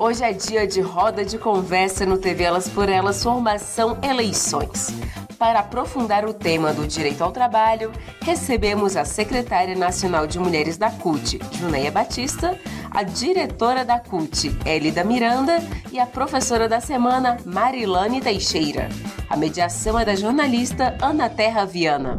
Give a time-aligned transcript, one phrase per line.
[0.00, 4.90] Hoje é dia de roda de conversa no TV Elas por Elas Formação Eleições.
[5.36, 7.90] Para aprofundar o tema do direito ao trabalho,
[8.22, 12.56] recebemos a secretária nacional de mulheres da CUT, Junéia Batista,
[12.92, 15.58] a diretora da CUT, Elida Miranda,
[15.90, 18.88] e a professora da semana, Marilane Teixeira.
[19.28, 22.16] A mediação é da jornalista Ana Terra Viana.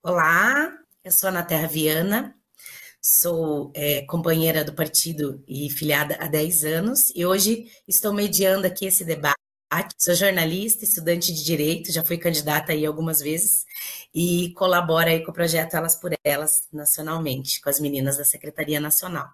[0.00, 0.70] Olá,
[1.02, 2.37] eu sou Ana Terra Viana,
[3.00, 8.86] sou é, companheira do partido e filiada há 10 anos e hoje estou mediando aqui
[8.86, 9.38] esse debate.
[9.98, 13.66] Sou jornalista, estudante de direito, já fui candidata aí algumas vezes
[14.14, 18.80] e colaboro aí com o projeto Elas por Elas nacionalmente, com as meninas da Secretaria
[18.80, 19.28] Nacional.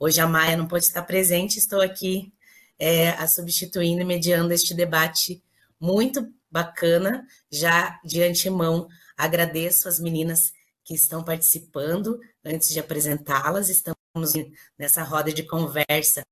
[0.00, 2.32] Hoje a Maia não pôde estar presente, estou aqui
[2.78, 5.42] é, a substituindo e mediando este debate
[5.80, 7.26] muito bacana.
[7.50, 10.52] Já de antemão agradeço as meninas
[10.84, 12.18] que estão participando.
[12.44, 14.32] Antes de apresentá-las, estamos
[14.78, 16.22] nessa roda de conversa,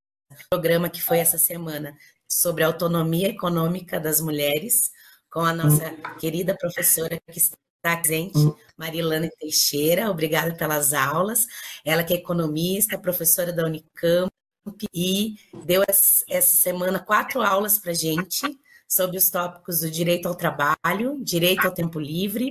[0.49, 4.91] programa que foi essa semana sobre autonomia econômica das mulheres,
[5.29, 8.37] com a nossa querida professora que está presente,
[8.75, 10.09] Marilane Teixeira.
[10.09, 11.45] Obrigada pelas aulas.
[11.85, 14.31] Ela que é economista, professora da Unicamp
[14.93, 18.41] e deu essa semana quatro aulas para gente
[18.87, 22.49] sobre os tópicos do direito ao trabalho, direito ao tempo livre,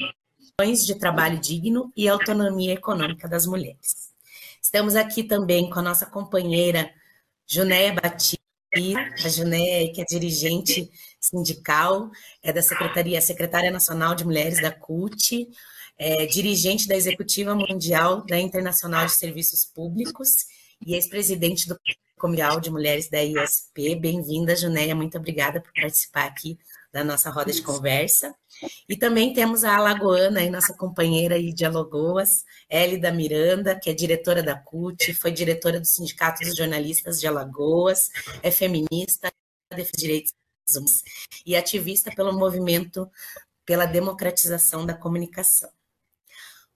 [0.59, 4.11] de trabalho digno e autonomia econômica das mulheres.
[4.63, 6.91] Estamos aqui também com a nossa companheira
[7.47, 8.41] Junéia Batista,
[9.23, 10.91] a Junéia, que é dirigente
[11.21, 12.11] sindical,
[12.43, 15.47] é da Secretaria, Secretária Nacional de Mulheres da CUT,
[15.99, 20.47] é dirigente da Executiva Mundial da Internacional de Serviços Públicos
[20.87, 21.79] e ex-presidente do
[22.17, 23.95] Comunal de Mulheres da ISP.
[23.97, 26.59] Bem-vinda, Junéia, muito obrigada por participar aqui
[26.97, 28.35] da nossa roda de conversa.
[28.89, 33.93] E também temos a Alagoana, aí, nossa companheira aí de Alagoas, Elida Miranda, que é
[33.93, 38.09] diretora da CUT, foi diretora do Sindicato dos Jornalistas de Alagoas,
[38.43, 39.31] é feminista,
[39.71, 40.33] defende direitos
[40.71, 41.03] humanos
[41.45, 43.11] e ativista pelo movimento
[43.67, 45.69] pela democratização da comunicação.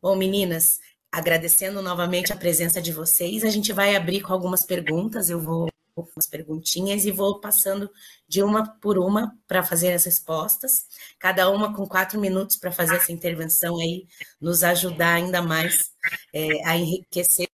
[0.02, 0.80] Bom, meninas,
[1.10, 5.70] agradecendo novamente a presença de vocês, a gente vai abrir com algumas perguntas, eu vou
[5.94, 7.90] umas perguntinhas e vou passando
[8.28, 10.86] de uma por uma para fazer as respostas,
[11.18, 14.06] cada uma com quatro minutos para fazer essa intervenção aí,
[14.40, 15.92] nos ajudar ainda mais
[16.32, 17.48] é, a enriquecer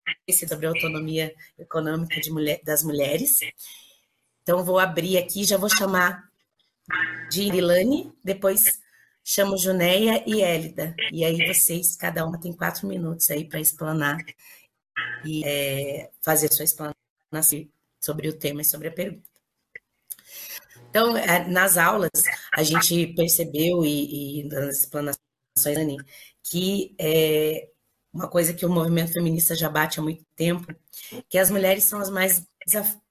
[0.47, 3.39] sobre a autonomia econômica mulher, das mulheres.
[4.41, 6.29] Então, vou abrir aqui, já vou chamar
[7.29, 8.81] de Irilane, depois
[9.23, 10.95] chamo Junéia e Élida.
[11.11, 14.19] E aí vocês, cada uma tem quatro minutos aí para explanar
[15.25, 16.93] e é, fazer sua explanação
[18.03, 19.33] sobre o tema e sobre a pergunta.
[20.89, 22.11] Então, é, nas aulas,
[22.53, 25.17] a gente percebeu, e, e nas explanações,
[25.65, 25.97] Anny,
[26.43, 27.69] que é
[28.13, 30.67] uma coisa que o movimento feminista já bate há muito tempo,
[31.27, 32.47] que as mulheres são as mais,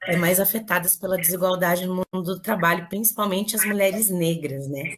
[0.04, 4.96] é, mais afetadas pela desigualdade no mundo do trabalho, principalmente as mulheres negras, né?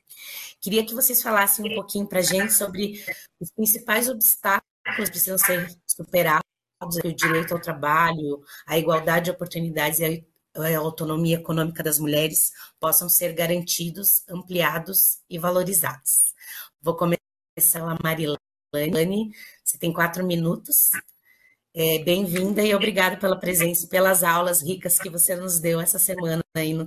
[0.60, 3.02] Queria que vocês falassem um pouquinho para a gente sobre
[3.40, 6.53] os principais obstáculos que precisam ser superados
[6.84, 10.24] o direito ao trabalho, a igualdade de oportunidades e
[10.56, 16.34] a autonomia econômica das mulheres possam ser garantidos, ampliados e valorizados.
[16.80, 19.32] Vou começar com a Marilane,
[19.64, 20.90] você tem quatro minutos.
[21.76, 25.98] É, Bem-vinda e obrigada pela presença e pelas aulas ricas que você nos deu essa
[25.98, 26.86] semana aí no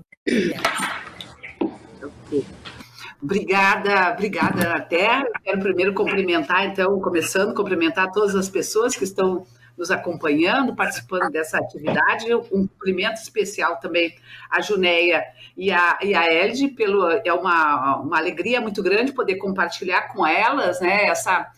[3.21, 5.23] Obrigada, obrigada até.
[5.43, 9.45] Quero primeiro cumprimentar, então, começando, cumprimentar todas as pessoas que estão
[9.77, 12.33] nos acompanhando, participando dessa atividade.
[12.33, 14.15] Um cumprimento especial também
[14.49, 15.23] à Junéia
[15.55, 20.25] e à, e à Elde, pelo, é uma, uma alegria muito grande poder compartilhar com
[20.25, 21.51] elas né, essa,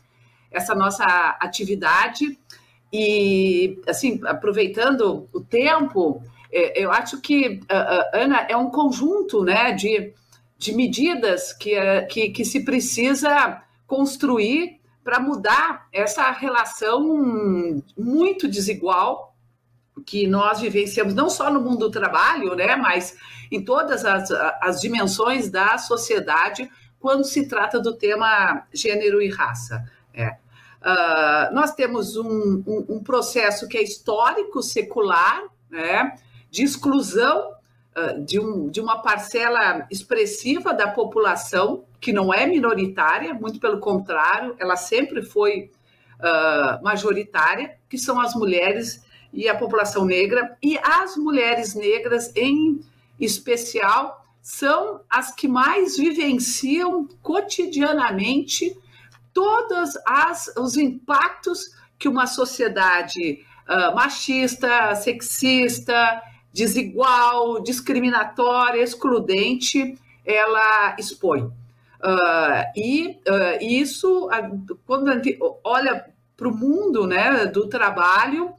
[0.51, 1.05] essa nossa
[1.39, 2.37] atividade.
[2.91, 7.61] E, assim, aproveitando o tempo, é, eu acho que,
[8.13, 10.11] Ana, é um conjunto né, de,
[10.57, 11.75] de medidas que,
[12.09, 14.78] que, que se precisa construir
[15.09, 17.01] para mudar essa relação
[17.97, 19.35] muito desigual
[20.05, 23.17] que nós vivenciamos não só no mundo do trabalho, né, mas
[23.51, 24.29] em todas as,
[24.61, 26.69] as dimensões da sociedade
[26.99, 29.83] quando se trata do tema gênero e raça.
[30.13, 30.37] É.
[30.79, 35.41] Uh, nós temos um, um, um, processo que é histórico, secular,
[35.71, 36.17] né,
[36.51, 37.55] de exclusão
[38.25, 44.55] de, um, de uma parcela expressiva da população, que não é minoritária, muito pelo contrário,
[44.59, 45.71] ela sempre foi
[46.19, 49.03] uh, majoritária, que são as mulheres
[49.33, 52.79] e a população negra, e as mulheres negras em
[53.19, 58.75] especial são as que mais vivenciam cotidianamente
[59.33, 66.21] todos as, os impactos que uma sociedade uh, machista, sexista,
[66.59, 71.43] desigual, discriminatória, excludente, ela expõe.
[71.43, 74.29] Uh, e uh, isso,
[74.85, 78.51] quando a gente olha para o mundo né, do trabalho,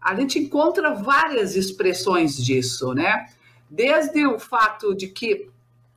[0.00, 3.26] a gente encontra várias expressões disso, né?
[3.68, 5.50] Desde o fato de que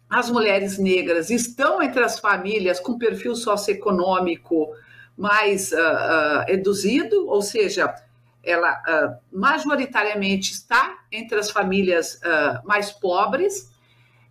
[0.09, 4.69] as mulheres negras estão entre as famílias com perfil socioeconômico
[5.15, 7.93] mais uh, reduzido, ou seja,
[8.43, 12.19] ela uh, majoritariamente está entre as famílias
[12.63, 13.69] mais pobres,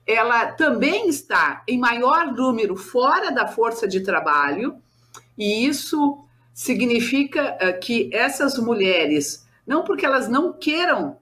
[0.07, 4.77] ela também está em maior número fora da força de trabalho,
[5.39, 11.19] e isso significa que essas mulheres, não porque elas não queiram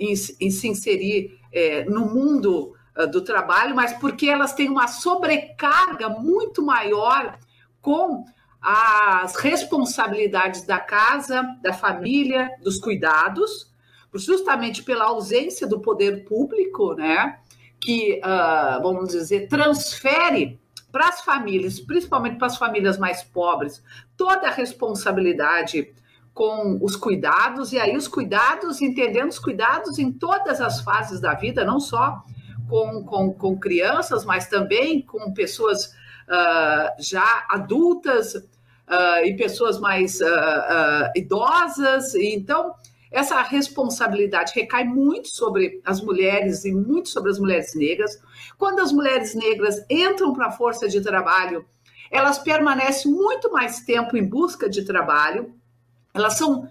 [0.00, 4.86] em, em se inserir é, no mundo uh, do trabalho, mas porque elas têm uma
[4.86, 7.38] sobrecarga muito maior
[7.80, 8.26] com
[8.68, 13.72] as responsabilidades da casa, da família, dos cuidados,
[14.12, 17.38] justamente pela ausência do poder público, né?
[17.80, 20.58] Que, uh, vamos dizer, transfere
[20.90, 23.84] para as famílias, principalmente para as famílias mais pobres,
[24.16, 25.94] toda a responsabilidade
[26.34, 31.34] com os cuidados, e aí os cuidados, entendendo os cuidados em todas as fases da
[31.34, 32.20] vida, não só
[32.68, 38.34] com, com, com crianças, mas também com pessoas uh, já adultas
[38.88, 42.14] uh, e pessoas mais uh, idosas.
[42.14, 42.74] Então,
[43.10, 48.20] essa responsabilidade recai muito sobre as mulheres e muito sobre as mulheres negras.
[48.58, 51.64] Quando as mulheres negras entram para a força de trabalho,
[52.10, 55.54] elas permanecem muito mais tempo em busca de trabalho,
[56.14, 56.68] elas são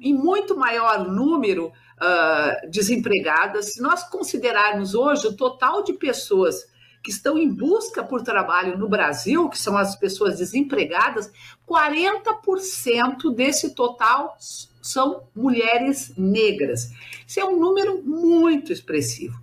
[0.00, 3.72] em muito maior número uh, desempregadas.
[3.72, 6.66] Se nós considerarmos hoje o total de pessoas
[7.02, 11.30] que estão em busca por trabalho no Brasil, que são as pessoas desempregadas,
[11.68, 16.90] 40% desse total são mulheres negras.
[17.26, 19.38] Isso é um número muito expressivo.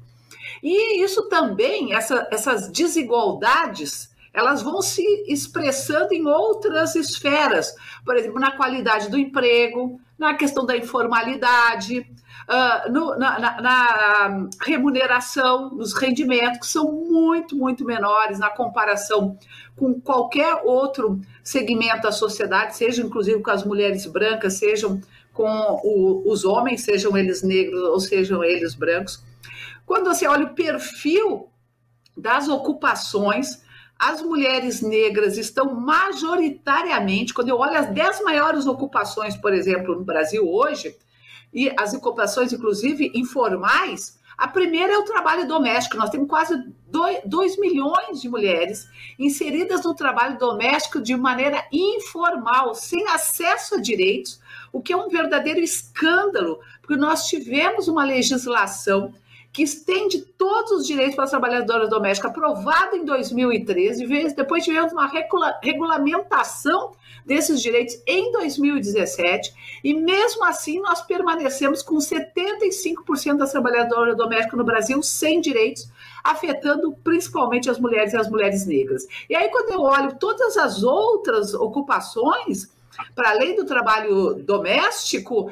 [0.61, 7.73] E isso também, essa, essas desigualdades elas vão se expressando em outras esferas,
[8.05, 14.49] por exemplo, na qualidade do emprego, na questão da informalidade, uh, no, na, na, na,
[14.65, 19.37] remuneração, nos rendimentos, que são muito, muito menores na comparação
[19.75, 24.99] com qualquer outro segmento da sociedade, seja inclusive com as mulheres brancas, sejam
[25.33, 29.23] com o, os homens, sejam eles negros ou sejam eles brancos.
[29.85, 31.47] Quando você olha o perfil
[32.17, 33.61] das ocupações,
[33.99, 40.03] as mulheres negras estão majoritariamente, quando eu olho as 10 maiores ocupações, por exemplo, no
[40.03, 40.95] Brasil hoje,
[41.53, 45.97] e as ocupações, inclusive, informais, a primeira é o trabalho doméstico.
[45.97, 46.53] Nós temos quase
[47.25, 54.39] 2 milhões de mulheres inseridas no trabalho doméstico de maneira informal, sem acesso a direitos,
[54.71, 59.11] o que é um verdadeiro escândalo, porque nós tivemos uma legislação
[59.57, 65.07] que estende todos os direitos para as trabalhadoras domésticas, aprovado em 2013, depois tivemos uma
[65.07, 66.91] regula regulamentação
[67.25, 74.63] desses direitos em 2017, e mesmo assim nós permanecemos com 75% das trabalhadoras domésticas no
[74.63, 75.89] Brasil sem direitos,
[76.23, 79.07] afetando principalmente as mulheres e as mulheres negras.
[79.27, 82.71] E aí, quando eu olho todas as outras ocupações,
[83.15, 85.51] para além do trabalho doméstico,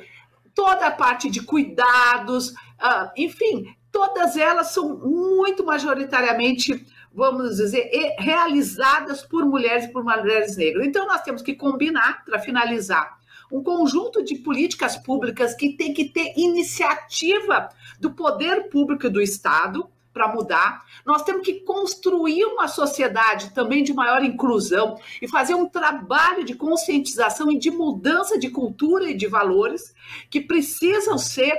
[0.53, 9.21] toda a parte de cuidados, uh, enfim, todas elas são muito majoritariamente, vamos dizer, realizadas
[9.21, 10.85] por mulheres e por mulheres negras.
[10.85, 13.17] Então, nós temos que combinar, para finalizar,
[13.49, 19.89] um conjunto de políticas públicas que tem que ter iniciativa do poder público do Estado
[20.11, 20.83] para mudar.
[21.05, 26.53] Nós temos que construir uma sociedade também de maior inclusão e fazer um trabalho de
[26.53, 29.95] conscientização e de mudança de cultura e de valores
[30.29, 31.55] que precisam ser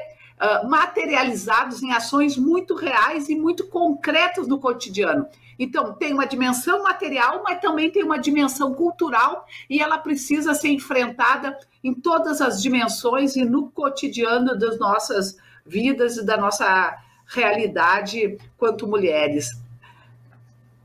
[0.69, 5.27] materializados em ações muito reais e muito concretas no cotidiano.
[5.59, 10.69] Então, tem uma dimensão material, mas também tem uma dimensão cultural e ela precisa ser
[10.69, 18.39] enfrentada em todas as dimensões e no cotidiano das nossas vidas e da nossa realidade
[18.59, 19.51] quanto mulheres.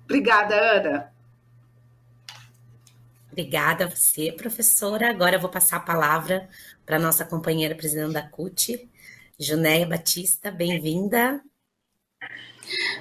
[0.06, 1.12] Obrigada, Ana.
[3.32, 5.10] Obrigada a você, professora.
[5.10, 6.50] Agora eu vou passar a palavra
[6.86, 8.90] para a nossa companheira presidente da CUT,
[9.42, 11.42] Junéia Batista, bem-vinda.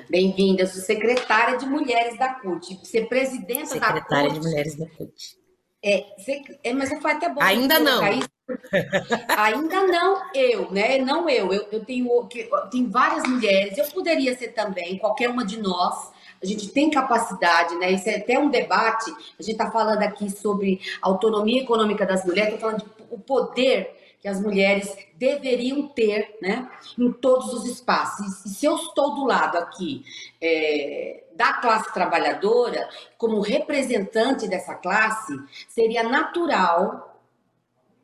[0.08, 4.08] Bem-vinda, sou secretária de Mulheres da CUT, ser presidenta secretária da CUT.
[4.08, 5.38] Secretária de Mulheres da CUT.
[5.82, 6.06] É,
[6.64, 7.42] é, mas foi até bom.
[7.42, 8.10] Ainda não.
[8.10, 8.28] Isso.
[9.36, 10.96] Ainda não eu, né?
[10.96, 11.52] Não eu.
[11.52, 16.10] Eu, eu tenho, eu tenho várias mulheres, eu poderia ser também, qualquer uma de nós.
[16.42, 17.92] A gente tem capacidade, né?
[17.92, 19.10] Isso é até um debate.
[19.38, 23.99] A gente está falando aqui sobre autonomia econômica das mulheres, estou falando de o poder
[24.20, 28.44] que as mulheres deveriam ter né, em todos os espaços.
[28.44, 30.04] E se eu estou do lado aqui
[30.40, 35.32] é, da classe trabalhadora, como representante dessa classe,
[35.68, 37.18] seria natural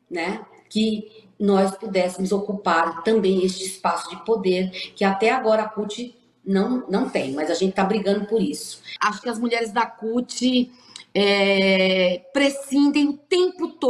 [0.09, 6.17] né, que nós pudéssemos ocupar também este espaço de poder que até agora a CUT
[6.43, 8.81] não, não tem, mas a gente está brigando por isso.
[8.99, 10.71] Acho que as mulheres da CUT
[11.13, 13.19] é, prescindem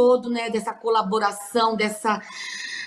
[0.08, 2.22] todo né, dessa colaboração, dessa,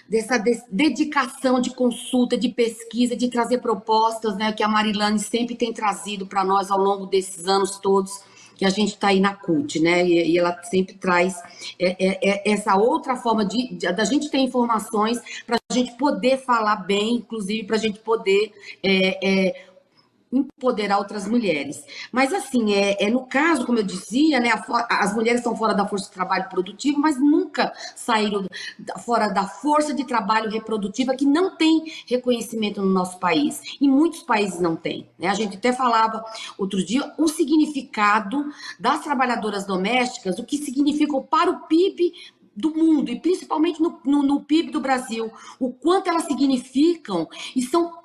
[0.10, 5.54] dessa de dedicação de consulta, de pesquisa, de trazer propostas né, que a Marilane sempre
[5.54, 8.24] tem trazido para nós ao longo desses anos todos
[8.56, 10.06] que a gente está aí na CUT, né?
[10.06, 11.36] E, e, ela sempre traz
[11.80, 15.98] é, é, é essa outra forma de, de, da gente ter informações para a gente
[15.98, 18.52] poder falar bem, inclusive para a gente poder
[18.84, 19.71] é, é
[20.32, 21.84] empoderar outras mulheres.
[22.12, 25.74] Mas, assim, é, é no caso, como eu dizia, né, a, as mulheres estão fora
[25.74, 28.46] da força de trabalho produtivo, mas nunca saíram
[29.04, 33.62] fora da força de trabalho reprodutiva, que não tem reconhecimento no nosso país.
[33.80, 35.10] E muitos países não têm.
[35.20, 35.28] Né?
[35.28, 36.24] A gente até falava
[36.58, 38.46] outro dia o significado
[38.80, 42.14] das trabalhadoras domésticas, o que significam para o PIB
[42.56, 47.62] do mundo, e principalmente no, no, no, PIB do Brasil, o quanto elas significam e
[47.62, 48.01] são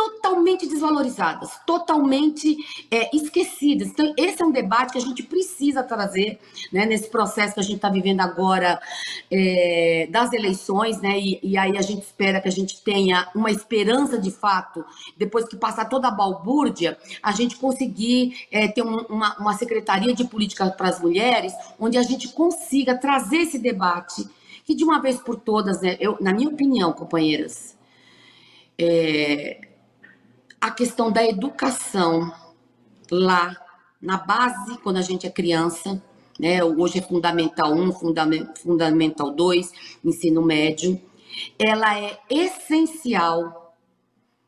[0.00, 2.56] totalmente desvalorizadas, totalmente
[2.90, 3.88] é, esquecidas.
[3.88, 6.38] Então, esse é um debate que a gente precisa trazer
[6.72, 8.80] né, nesse processo que a gente está vivendo agora
[9.30, 11.20] é, das eleições, né?
[11.20, 14.82] E, e, aí a gente espera que a gente tenha uma esperança de fato,
[15.18, 20.14] depois que passar toda a balbúrdia, a gente conseguir é, ter um, uma, uma secretaria
[20.14, 24.26] de política para as mulheres, onde a gente consiga trazer esse debate
[24.64, 27.76] que de uma vez por todas, né, eu, na minha opinião, companheiras,
[28.78, 29.69] é,
[30.60, 32.32] a questão da educação
[33.10, 33.56] lá
[34.00, 36.02] na base, quando a gente é criança,
[36.38, 36.62] né?
[36.62, 37.92] Hoje é fundamental 1,
[38.56, 39.72] fundamental 2,
[40.04, 41.00] ensino médio.
[41.58, 43.74] Ela é essencial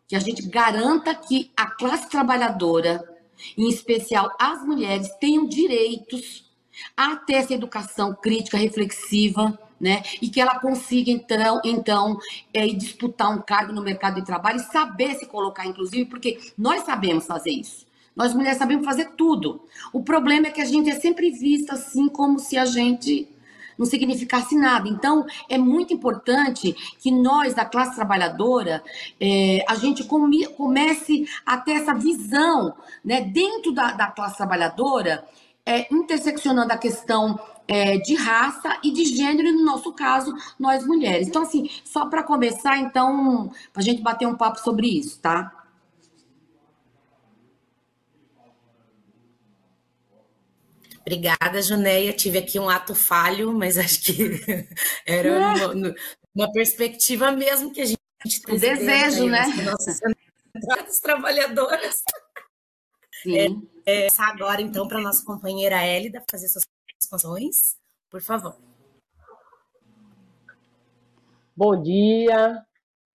[0.07, 3.03] que a gente garanta que a classe trabalhadora,
[3.57, 6.51] em especial as mulheres, tenham direitos
[6.97, 10.05] a ter essa educação crítica, reflexiva, né?
[10.23, 12.17] E que ela consiga, então, então
[12.55, 16.85] é, disputar um cargo no mercado de trabalho e saber se colocar, inclusive, porque nós
[16.85, 17.85] sabemos fazer isso.
[18.15, 19.63] Nós mulheres sabemos fazer tudo.
[19.93, 23.29] O problema é que a gente é sempre vista assim como se a gente
[23.77, 24.89] não significasse nada.
[24.89, 28.85] Então, é muito importante que nós, da classe trabalhadora,
[29.19, 32.75] é, a gente come, comece a ter essa visão
[33.05, 35.27] né, dentro da, da classe trabalhadora,
[35.65, 40.87] é, interseccionando a questão é, de raça e de gênero, e no nosso caso, nós
[40.87, 41.29] mulheres.
[41.29, 45.63] Então, assim, só para começar, então, para a gente bater um papo sobre isso, tá?
[51.01, 52.13] Obrigada, Junéia.
[52.13, 54.15] Tive aqui um ato falho, mas acho que
[55.05, 55.67] era é.
[55.67, 55.95] uma,
[56.35, 57.99] uma, perspectiva mesmo que a gente
[58.45, 58.55] tem.
[58.55, 59.45] Um desejo, né?
[60.55, 62.03] Nossas trabalhadoras.
[63.23, 63.69] Sim.
[63.85, 66.65] É, é, agora, então, para a nossa companheira Hélida fazer suas
[67.03, 67.77] participações,
[68.11, 68.55] por favor.
[71.57, 72.63] Bom dia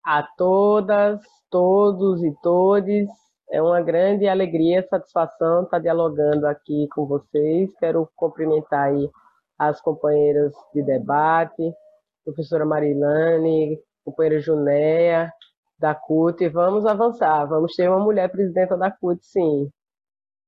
[0.05, 3.09] a todas, todos e todes.
[3.51, 7.73] É uma grande alegria e satisfação estar dialogando aqui com vocês.
[7.79, 9.09] Quero cumprimentar aí
[9.59, 11.73] as companheiras de debate,
[12.25, 15.33] professora Marilane, companheira Junéia,
[15.79, 16.49] da CUT.
[16.49, 19.71] Vamos avançar, vamos ter uma mulher presidenta da CUT, sim.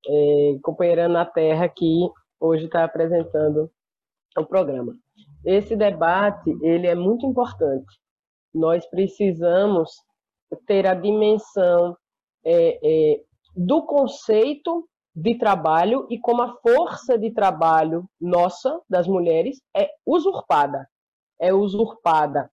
[0.07, 2.09] É, companheira na terra aqui
[2.40, 3.71] hoje está apresentando
[4.37, 4.97] o programa.
[5.45, 7.99] Esse debate ele é muito importante.
[8.54, 9.90] Nós precisamos
[10.66, 11.97] ter a dimensão
[12.45, 13.21] é, é,
[13.54, 20.88] do conceito de trabalho e como a força de trabalho nossa, das mulheres, é usurpada.
[21.40, 22.50] É usurpada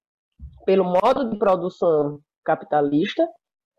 [0.65, 3.27] pelo modo de produção capitalista,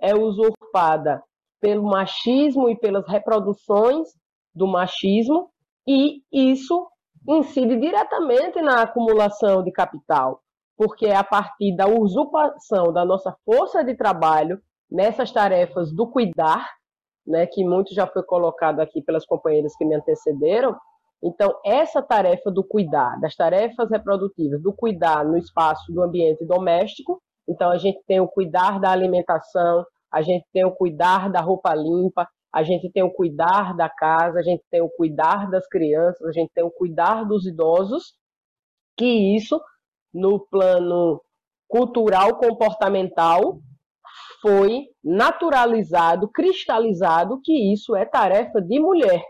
[0.00, 1.22] é usurpada
[1.60, 4.08] pelo machismo e pelas reproduções
[4.54, 5.50] do machismo,
[5.86, 6.88] e isso
[7.28, 10.40] incide diretamente na acumulação de capital,
[10.76, 16.68] porque é a partir da usurpação da nossa força de trabalho nessas tarefas do cuidar,
[17.26, 20.76] né, que muito já foi colocado aqui pelas companheiras que me antecederam.
[21.22, 27.20] Então, essa tarefa do cuidar, das tarefas reprodutivas, do cuidar no espaço do ambiente doméstico,
[27.48, 31.74] Então, a gente tem o cuidar da alimentação, a gente tem o cuidar da roupa
[31.74, 36.26] limpa, a gente tem o cuidar da casa, a gente tem o cuidar das crianças,
[36.26, 38.14] a gente tem o cuidar dos idosos,
[38.96, 39.60] que isso,
[40.10, 41.20] no plano
[41.68, 43.60] cultural comportamental,
[44.40, 49.22] foi naturalizado, cristalizado que isso é tarefa de mulher.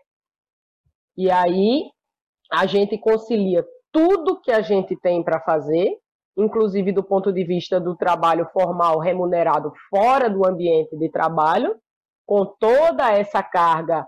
[1.17, 1.83] E aí
[2.53, 5.99] a gente concilia tudo que a gente tem para fazer,
[6.37, 11.77] inclusive do ponto de vista do trabalho formal remunerado fora do ambiente de trabalho,
[12.27, 14.07] com toda essa carga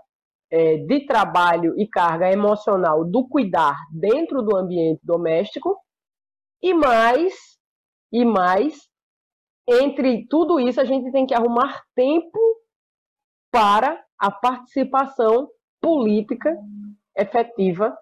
[0.51, 5.79] é, de trabalho e carga emocional do cuidar dentro do ambiente doméstico,
[6.61, 7.33] e mais,
[8.11, 8.89] e mais,
[9.67, 12.39] entre tudo isso, a gente tem que arrumar tempo
[13.51, 15.49] para a participação
[15.81, 16.57] política
[17.15, 17.97] efetiva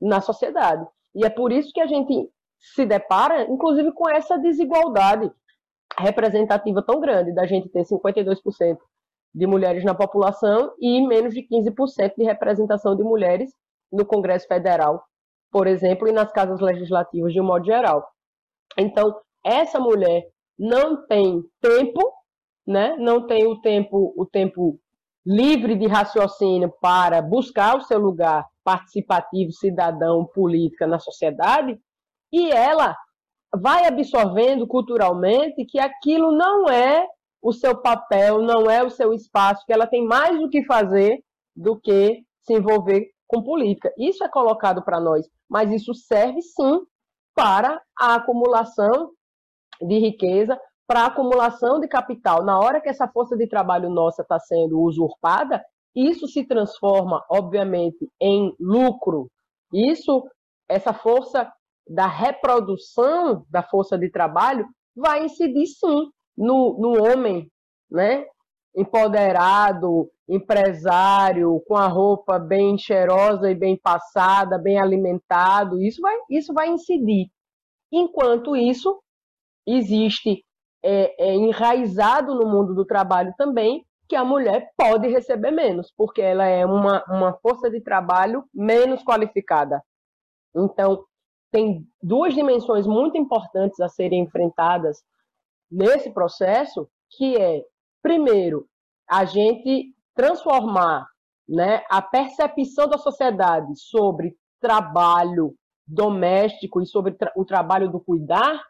[0.00, 0.86] na sociedade.
[1.14, 2.28] E é por isso que a gente
[2.58, 5.30] se depara, inclusive, com essa desigualdade
[5.98, 8.78] representativa tão grande, da gente ter 52%
[9.34, 13.52] de mulheres na população e menos de 15% de representação de mulheres
[13.90, 15.02] no Congresso Federal,
[15.50, 18.06] por exemplo, e nas casas legislativas de um modo geral.
[18.78, 19.14] Então,
[19.44, 20.24] essa mulher
[20.58, 22.12] não tem tempo,
[22.66, 22.96] né?
[22.96, 24.78] Não tem o tempo, o tempo
[25.26, 31.78] livre de raciocínio para buscar o seu lugar participativo, cidadão, política na sociedade,
[32.32, 32.96] e ela
[33.54, 37.06] vai absorvendo culturalmente que aquilo não é
[37.44, 41.22] o seu papel, não é o seu espaço, que ela tem mais o que fazer
[41.54, 43.92] do que se envolver com política.
[43.98, 46.80] Isso é colocado para nós, mas isso serve sim
[47.34, 49.10] para a acumulação
[49.82, 52.42] de riqueza, para a acumulação de capital.
[52.42, 55.62] Na hora que essa força de trabalho nossa está sendo usurpada,
[55.94, 59.28] isso se transforma, obviamente, em lucro.
[59.70, 60.24] Isso,
[60.66, 61.52] essa força
[61.86, 67.50] da reprodução da força de trabalho vai incidir sim no, no homem,
[67.90, 68.26] né?
[68.76, 76.52] Empoderado, empresário, com a roupa bem cheirosa e bem passada, bem alimentado, isso vai, isso
[76.52, 77.28] vai incidir.
[77.92, 79.00] Enquanto isso,
[79.66, 80.44] existe
[80.82, 86.20] é, é, enraizado no mundo do trabalho também que a mulher pode receber menos, porque
[86.20, 89.82] ela é uma, uma força de trabalho menos qualificada.
[90.54, 91.04] Então,
[91.50, 95.02] tem duas dimensões muito importantes a serem enfrentadas
[95.70, 97.62] nesse processo, que é,
[98.02, 98.68] primeiro,
[99.08, 101.06] a gente transformar
[101.48, 105.54] né, a percepção da sociedade sobre trabalho
[105.86, 108.62] doméstico e sobre tra o trabalho do cuidar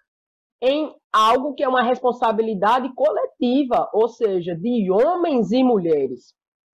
[0.60, 6.34] em algo que é uma responsabilidade coletiva, ou seja, de homens e mulheres.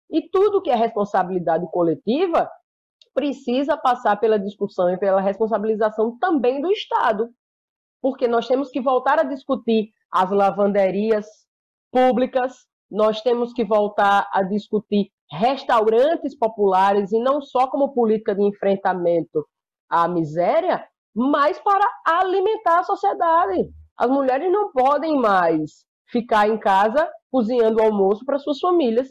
[0.09, 2.49] E tudo que é responsabilidade coletiva
[3.13, 7.29] precisa passar pela discussão e pela responsabilização também do Estado.
[8.01, 11.25] Porque nós temos que voltar a discutir as lavanderias
[11.91, 18.41] públicas, nós temos que voltar a discutir restaurantes populares e não só como política de
[18.41, 19.45] enfrentamento
[19.89, 20.83] à miséria,
[21.15, 23.69] mas para alimentar a sociedade.
[23.97, 29.07] As mulheres não podem mais ficar em casa cozinhando almoço para suas famílias.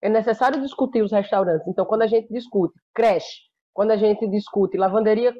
[0.00, 1.66] É necessário discutir os restaurantes.
[1.66, 5.34] Então, quando a gente discute creche, quando a gente discute lavanderia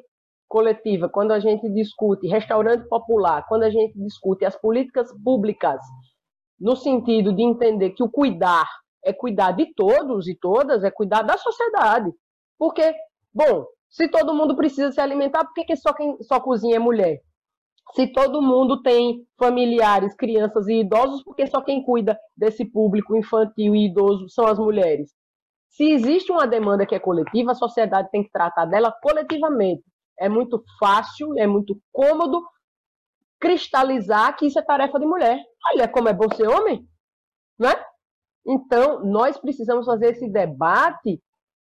[0.49, 5.79] coletiva, quando a gente discute restaurante popular, quando a gente discute as políticas públicas,
[6.59, 8.67] no sentido de entender que o cuidar
[9.05, 12.11] é cuidar de todos e todas, é cuidar da sociedade.
[12.57, 12.93] Porque,
[13.33, 16.79] bom, se todo mundo precisa se alimentar, por que, que só quem só cozinha é
[16.79, 17.21] mulher?
[17.93, 23.15] Se todo mundo tem familiares, crianças e idosos, por que só quem cuida desse público
[23.15, 25.11] infantil e idoso são as mulheres?
[25.69, 29.83] Se existe uma demanda que é coletiva, a sociedade tem que tratar dela coletivamente.
[30.19, 32.41] É muito fácil, é muito cômodo
[33.39, 35.39] cristalizar que isso é tarefa de mulher.
[35.71, 36.85] Olha como é bom ser homem,
[37.57, 37.73] né?
[38.45, 41.21] Então, nós precisamos fazer esse debate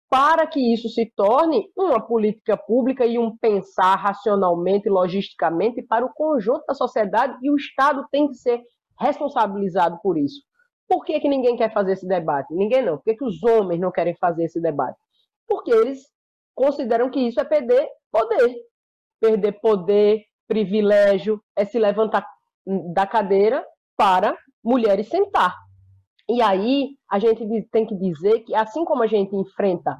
[0.08, 6.12] para que isso se torne uma política pública e um pensar racionalmente, logisticamente para o
[6.12, 8.62] conjunto da sociedade e o Estado tem que ser
[8.98, 10.40] responsabilizado por isso.
[10.88, 12.54] Por que, que ninguém quer fazer esse debate?
[12.54, 12.96] Ninguém não.
[12.96, 14.96] Por que, que os homens não querem fazer esse debate?
[15.48, 16.00] Porque eles
[16.54, 18.54] consideram que isso é perder poder.
[19.20, 22.26] Perder poder, privilégio, é se levantar
[22.92, 23.64] da cadeira
[23.96, 25.54] para mulheres sentar.
[26.28, 29.96] E aí a gente tem que dizer que, assim como a gente enfrenta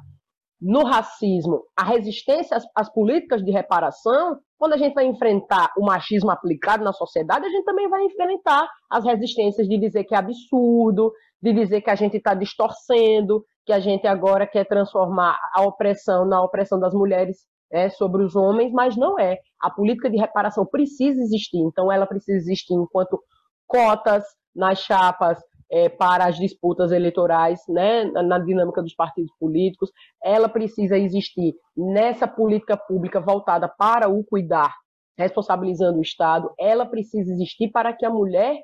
[0.59, 5.85] no racismo a resistência às, às, políticas de reparação, quando a gente vai enfrentar o
[5.85, 10.17] machismo aplicado na sociedade, a gente também vai enfrentar as resistências de dizer que é
[10.17, 15.61] absurdo, de dizer que a gente está distorcendo, que a gente agora quer transformar a
[15.61, 19.37] opressão na opressão das mulheres é, sobre os homens, mas não é.
[19.61, 23.21] A política de reparação precisa existir, então ela precisa existir enquanto
[23.67, 24.23] cotas
[24.55, 29.91] nas chapas é, para as disputas eleitorais, né, na dinâmica dos partidos políticos,
[30.23, 34.73] ela precisa existir nessa política pública voltada para o cuidar,
[35.17, 38.61] responsabilizando o Estado, ela precisa existir para que a mulher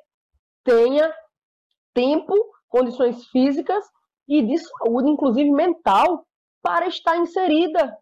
[0.63, 1.13] tenha
[1.94, 2.34] tempo,
[2.70, 3.84] condições físicas
[4.28, 6.26] e de saúde, inclusive mental,
[6.62, 7.98] para estar inserida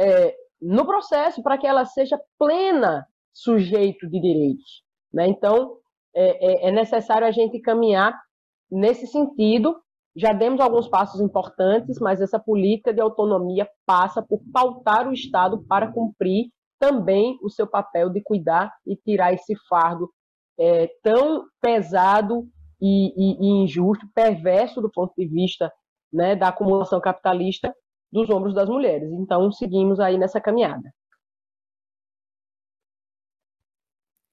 [0.00, 4.82] é, no processo, para que ela seja plena sujeito de direitos.
[5.12, 5.28] Né?
[5.28, 5.76] Então,
[6.14, 8.18] é, é, é necessário a gente caminhar
[8.70, 9.80] nesse sentido.
[10.14, 15.64] Já demos alguns passos importantes, mas essa política de autonomia passa por pautar o Estado
[15.68, 20.10] para cumprir também o seu papel de cuidar e tirar esse fardo
[20.58, 22.48] é, tão pesado
[22.80, 25.72] e, e, e, injusto, perverso do ponto de vista
[26.12, 27.74] né, da acumulação capitalista
[28.12, 29.10] dos ombros das mulheres.
[29.12, 30.92] Então, seguimos aí nessa caminhada.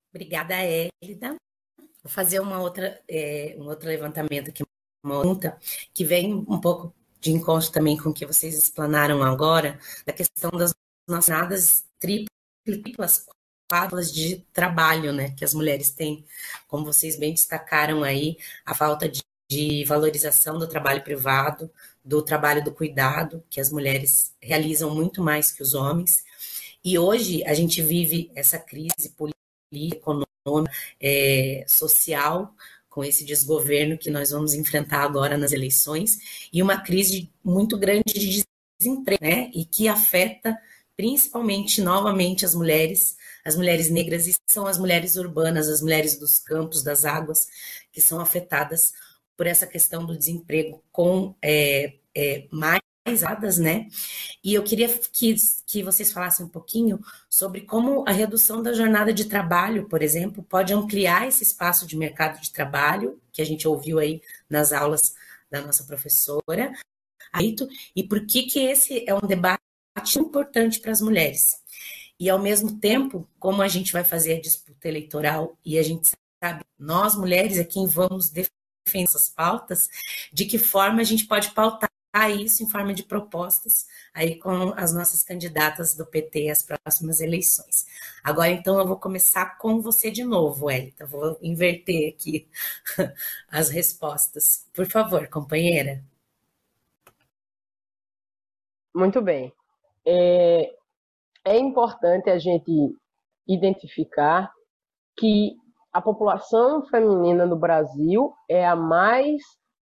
[0.09, 0.55] Obrigada,
[1.01, 1.35] Elida.
[2.03, 4.63] Vou fazer uma outra, é, um outro levantamento aqui,
[5.03, 5.59] uma pergunta
[5.93, 10.49] que vem um pouco de encontro também com o que vocês explanaram agora, da questão
[10.51, 10.73] das
[11.07, 13.25] nossas triplas,
[13.69, 16.25] quadras de trabalho, né, que as mulheres têm,
[16.67, 21.71] como vocês bem destacaram aí, a falta de, de valorização do trabalho privado,
[22.03, 26.23] do trabalho do cuidado, que as mulheres realizam muito mais que os homens.
[26.83, 29.37] E hoje a gente vive essa crise política,
[29.73, 32.53] econômica, é, social,
[32.89, 38.13] com esse desgoverno que nós vamos enfrentar agora nas eleições, e uma crise muito grande
[38.13, 38.43] de
[38.79, 39.51] desemprego, né?
[39.53, 40.57] E que afeta
[40.95, 46.39] principalmente, novamente, as mulheres, as mulheres negras, e são as mulheres urbanas, as mulheres dos
[46.39, 47.47] campos, das águas,
[47.91, 48.93] que são afetadas
[49.37, 52.81] por essa questão do desemprego com é, é, mais
[53.57, 53.87] né?
[54.43, 55.33] E eu queria que,
[55.65, 60.43] que vocês falassem um pouquinho sobre como a redução da jornada de trabalho, por exemplo,
[60.43, 65.13] pode ampliar esse espaço de mercado de trabalho, que a gente ouviu aí nas aulas
[65.49, 66.73] da nossa professora,
[67.95, 69.61] e por que que esse é um debate
[70.17, 71.61] importante para as mulheres.
[72.19, 76.09] E ao mesmo tempo, como a gente vai fazer a disputa eleitoral e a gente
[76.43, 78.29] sabe, nós mulheres é quem vamos
[78.87, 79.87] defender essas pautas,
[80.33, 81.89] de que forma a gente pode pautar
[82.25, 87.85] isso em forma de propostas aí com as nossas candidatas do PT às próximas eleições.
[88.23, 91.05] Agora, então, eu vou começar com você de novo, Elita.
[91.05, 92.47] Vou inverter aqui
[93.51, 94.67] as respostas.
[94.73, 96.03] Por favor, companheira.
[98.95, 99.53] Muito bem.
[100.03, 100.73] É,
[101.45, 102.97] é importante a gente
[103.47, 104.51] identificar
[105.15, 105.55] que
[105.97, 109.41] a população feminina no Brasil é a mais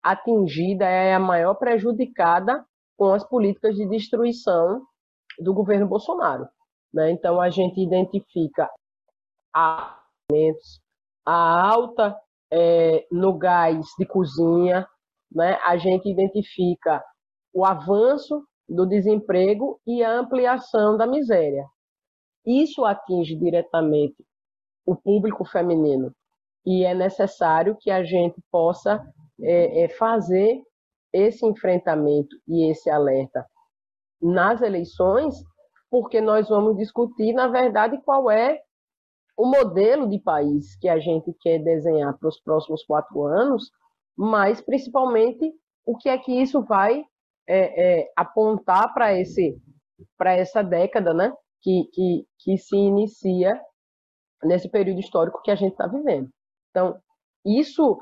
[0.01, 2.65] atingida, é a maior prejudicada
[2.97, 4.83] com as políticas de destruição
[5.37, 6.47] do governo Bolsonaro.
[6.93, 7.11] Né?
[7.11, 8.69] Então, a gente identifica
[9.53, 9.99] a,
[11.25, 12.17] a alta
[12.53, 14.87] é, no gás de cozinha,
[15.29, 15.59] né?
[15.65, 17.03] a gente identifica
[17.53, 21.65] o avanço do desemprego e a ampliação da miséria.
[22.45, 24.25] Isso atinge diretamente
[24.87, 26.11] o público feminino.
[26.65, 29.05] E é necessário que a gente possa
[29.41, 30.61] é, é fazer
[31.13, 33.45] esse enfrentamento e esse alerta
[34.21, 35.35] nas eleições,
[35.91, 38.59] porque nós vamos discutir, na verdade, qual é
[39.37, 43.69] o modelo de país que a gente quer desenhar para os próximos quatro anos,
[44.17, 45.53] mas principalmente
[45.85, 47.03] o que é que isso vai
[47.47, 49.55] é, é, apontar para esse
[50.15, 53.59] para essa década, né, que, que, que se inicia
[54.43, 56.29] nesse período histórico que a gente está vivendo.
[56.69, 56.99] Então,
[57.45, 57.99] isso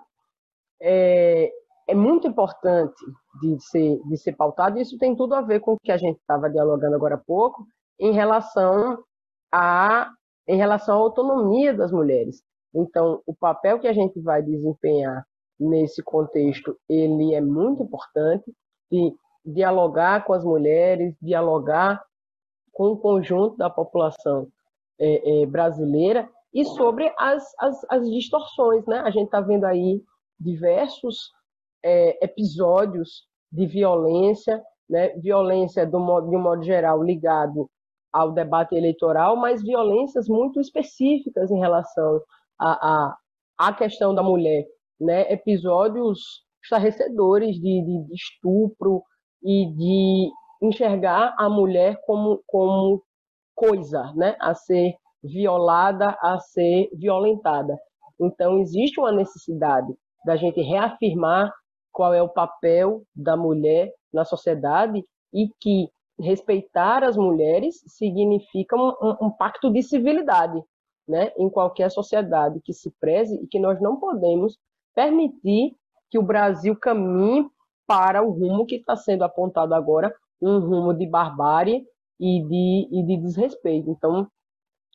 [0.81, 1.51] é,
[1.87, 2.95] é muito importante
[3.41, 5.97] de ser, de ser pautado, e isso tem tudo a ver com o que a
[5.97, 7.65] gente estava dialogando agora há pouco,
[7.99, 9.03] em relação
[9.51, 10.11] a
[10.47, 12.43] em relação à autonomia das mulheres.
[12.73, 15.25] Então, o papel que a gente vai desempenhar
[15.59, 18.53] nesse contexto, ele é muito importante
[18.91, 22.03] de dialogar com as mulheres, dialogar
[22.71, 24.47] com o conjunto da população
[24.99, 28.99] é, é, brasileira e sobre as, as, as distorções, né?
[28.99, 30.01] A gente está vendo aí
[30.39, 31.31] diversos
[31.83, 35.09] é, episódios de violência, né?
[35.19, 37.69] violência do modo, de um modo geral ligado
[38.11, 42.21] ao debate eleitoral, mas violências muito específicas em relação
[42.59, 43.17] à, à,
[43.57, 44.65] à questão da mulher,
[44.99, 45.31] né?
[45.31, 49.03] episódios estarrecedores de, de, de estupro
[49.43, 50.31] e de
[50.61, 53.03] enxergar a mulher como, como
[53.55, 54.35] coisa né?
[54.39, 57.77] a ser violada, a ser violentada.
[58.19, 59.93] Então, existe uma necessidade
[60.25, 61.51] da gente reafirmar
[61.91, 65.89] qual é o papel da mulher na sociedade e que
[66.19, 70.61] respeitar as mulheres significa um, um, um, pacto de civilidade,
[71.07, 74.57] né, em qualquer sociedade que se preze e que nós não podemos
[74.93, 75.75] permitir
[76.09, 77.47] que o Brasil caminhe
[77.85, 81.85] para o rumo que está sendo apontado agora, um rumo de barbárie
[82.19, 83.89] e de, e de desrespeito.
[83.89, 84.27] Então,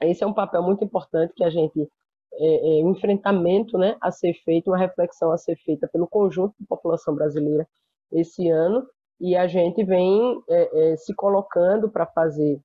[0.02, 1.88] esse é um papel muito importante que a gente
[2.34, 6.54] é, é, um enfrentamento né, a ser feito, uma reflexão a ser feita pelo conjunto
[6.58, 7.66] da população brasileira
[8.12, 8.86] esse ano,
[9.20, 12.60] e a gente vem é, é, se colocando para fazer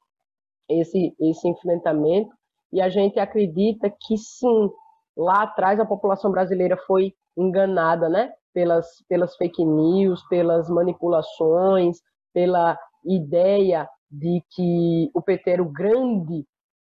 [0.70, 2.30] esse, esse enfrentamento,
[2.72, 4.70] e a gente acredita que sim,
[5.16, 11.98] lá atrás a população brasileira foi enganada né, pelas, pelas fake news, pelas manipulações,
[12.34, 13.88] pela ideia
[14.18, 16.46] de que o PT era o grande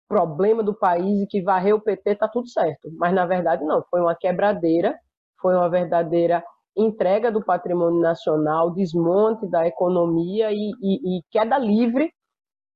[0.08, 2.90] problema do país e que varreu o PT está tudo certo.
[2.96, 4.98] Mas na verdade não, foi uma quebradeira,
[5.40, 6.42] foi uma verdadeira
[6.76, 12.10] entrega do patrimônio nacional, desmonte da economia e, e, e queda livre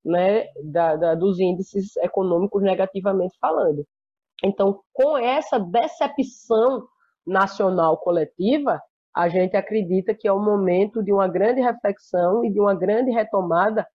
[0.04, 3.86] né, da, da, dos índices econômicos negativamente falando.
[4.44, 6.84] Então, com essa decepção
[7.24, 8.82] nacional coletiva,
[9.14, 13.10] a gente acredita que é o momento de uma grande reflexão e de uma grande
[13.12, 13.86] retomada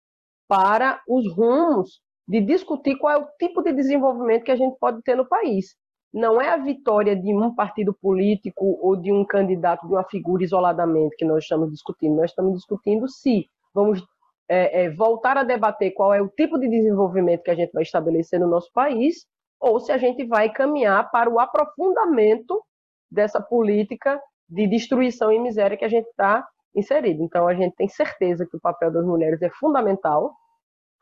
[0.47, 5.01] para os rumos de discutir qual é o tipo de desenvolvimento que a gente pode
[5.01, 5.75] ter no país.
[6.13, 10.43] Não é a vitória de um partido político ou de um candidato, de uma figura
[10.43, 12.15] isoladamente que nós estamos discutindo.
[12.15, 14.03] Nós estamos discutindo se vamos
[14.49, 17.83] é, é, voltar a debater qual é o tipo de desenvolvimento que a gente vai
[17.83, 19.25] estabelecer no nosso país,
[19.59, 22.63] ou se a gente vai caminhar para o aprofundamento
[23.11, 27.23] dessa política de destruição e miséria que a gente está inserido.
[27.23, 30.33] Então, a gente tem certeza que o papel das mulheres é fundamental,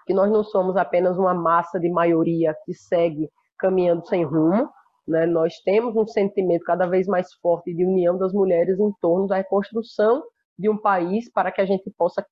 [0.05, 4.69] que nós não somos apenas uma massa de maioria que segue caminhando sem rumo,
[5.07, 5.25] né?
[5.25, 9.37] nós temos um sentimento cada vez mais forte de união das mulheres em torno da
[9.37, 10.23] reconstrução
[10.57, 12.25] de um país para que a gente possa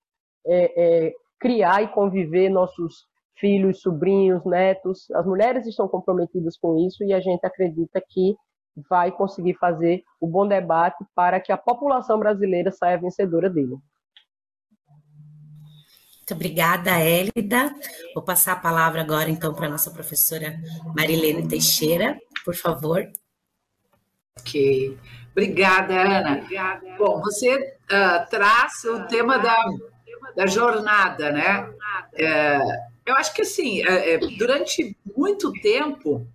[0.46, 5.10] é, é, criar e conviver nossos filhos, sobrinhos, netos.
[5.12, 8.36] As mulheres estão comprometidas com isso e a gente acredita que
[8.90, 13.78] vai conseguir fazer o bom debate para que a população brasileira saia vencedora dele.
[16.18, 17.74] Muito obrigada, Hélida.
[18.16, 20.58] Vou passar a palavra agora, então, para a nossa professora
[20.96, 23.06] Marilene Teixeira, por favor.
[24.40, 24.98] Ok.
[25.32, 26.38] Obrigada, Ana.
[26.38, 26.96] Obrigada.
[26.98, 29.56] Bom, você uh, traz o tema da,
[30.36, 31.70] da jornada, né?
[32.14, 32.60] É,
[33.06, 36.26] eu acho que, assim, é, é, durante muito tempo,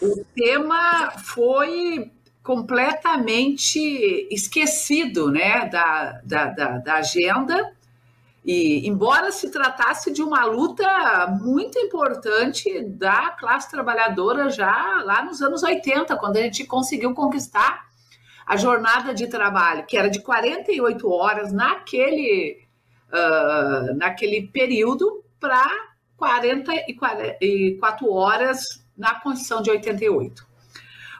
[0.00, 2.10] o tema foi
[2.42, 3.78] completamente
[4.30, 7.72] esquecido, né, da, da, da, da agenda,
[8.44, 15.40] e, embora se tratasse de uma luta muito importante da classe trabalhadora já lá nos
[15.40, 17.86] anos 80, quando a gente conseguiu conquistar
[18.44, 22.58] a jornada de trabalho, que era de 48 horas naquele,
[23.12, 30.52] uh, naquele período, para 44 horas na Constituição de 88.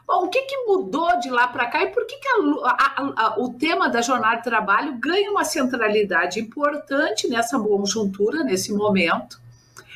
[0.05, 2.33] Bom, o que, que mudou de lá para cá e por que, que a,
[2.65, 8.73] a, a, o tema da jornada de trabalho ganha uma centralidade importante nessa conjuntura, nesse
[8.73, 9.41] momento?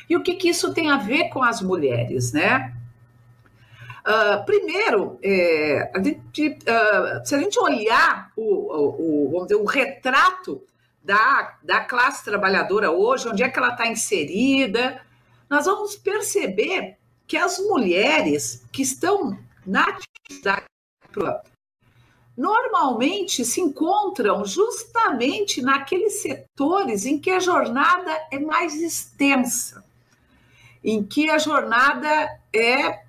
[0.08, 2.74] E o que, que isso tem a ver com as mulheres, né?
[4.00, 10.62] Uh, primeiro, é, a gente, uh, se a gente olhar o, o, o, o retrato
[11.08, 15.00] da, da classe trabalhadora hoje, onde é que ela está inserida,
[15.48, 20.66] nós vamos perceber que as mulheres que estão na atividade
[22.36, 29.82] normalmente se encontram justamente naqueles setores em que a jornada é mais extensa,
[30.84, 33.02] em que a jornada é,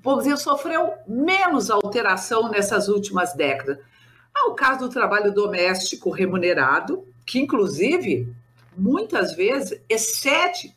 [0.00, 3.78] vamos dizer, sofreu menos alteração nessas últimas décadas.
[4.32, 8.34] Há o caso do trabalho doméstico remunerado, que inclusive
[8.76, 10.74] muitas vezes excede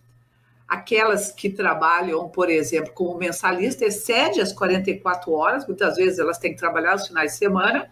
[0.67, 6.51] aquelas que trabalham, por exemplo, como mensalista, excede as 44 horas, muitas vezes elas têm
[6.51, 7.91] que trabalhar os finais de semana.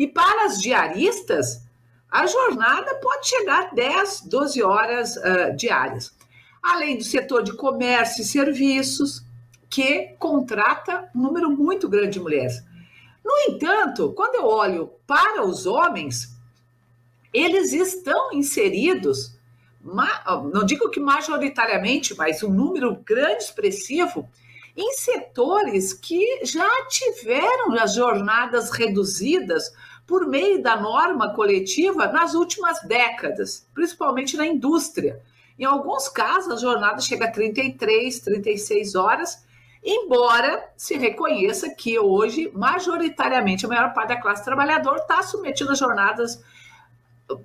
[0.00, 1.62] E para as diaristas,
[2.10, 6.12] a jornada pode chegar a 10, 12 horas uh, diárias.
[6.60, 9.24] Além do setor de comércio e serviços,
[9.70, 12.64] que contrata um número muito grande de mulheres.
[13.24, 16.31] No entanto, quando eu olho para os homens,
[17.32, 19.36] eles estão inseridos
[20.52, 24.28] não digo que majoritariamente, mas um número grande, expressivo,
[24.76, 29.72] em setores que já tiveram as jornadas reduzidas
[30.06, 35.20] por meio da norma coletiva nas últimas décadas, principalmente na indústria.
[35.58, 39.44] Em alguns casos, a jornada chega a 33, 36 horas,
[39.84, 45.74] embora se reconheça que hoje, majoritariamente, a maior parte da classe trabalhadora está submetida a
[45.74, 46.42] jornadas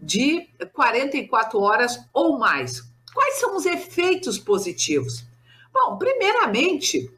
[0.02, 2.84] de 44 horas ou mais.
[3.14, 5.26] Quais são os efeitos positivos?
[5.74, 7.12] Bom, primeiramente,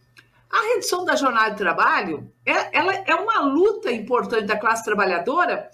[0.49, 5.69] a redução da jornada de trabalho é, ela é uma luta importante da classe trabalhadora,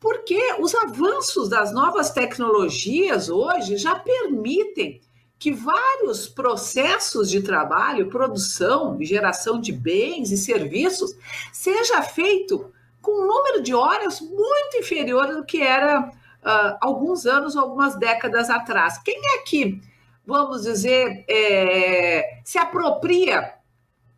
[0.00, 5.00] porque os avanços das novas tecnologias hoje já permitem
[5.38, 11.16] que vários processos de trabalho, produção geração de bens e serviços
[11.52, 16.10] seja feito com um número de horas muito inferior do que era
[16.42, 18.98] uh, alguns anos, algumas décadas atrás.
[18.98, 19.80] Quem é que,
[20.26, 23.54] vamos dizer, é, se apropria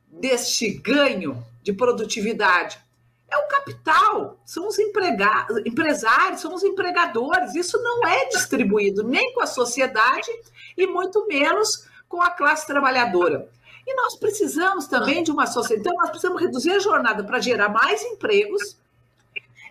[0.08, 2.78] deste ganho de produtividade?
[3.30, 7.54] É o capital, são os empresários, são os empregadores.
[7.54, 10.28] Isso não é distribuído nem com a sociedade
[10.76, 13.48] e muito menos com a classe trabalhadora.
[13.86, 15.88] E nós precisamos também de uma sociedade.
[15.88, 18.76] Então, nós precisamos reduzir a jornada para gerar mais empregos.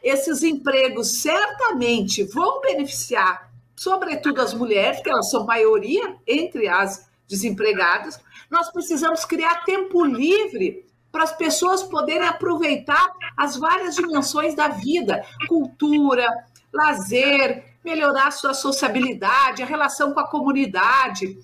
[0.04, 8.20] Esses empregos certamente vão beneficiar, sobretudo, as mulheres, que elas são maioria entre as desempregadas.
[8.50, 15.26] Nós precisamos criar tempo livre para as pessoas poderem aproveitar as várias dimensões da vida
[15.48, 16.28] cultura,
[16.72, 21.38] lazer, melhorar a sua sociabilidade, a relação com a comunidade,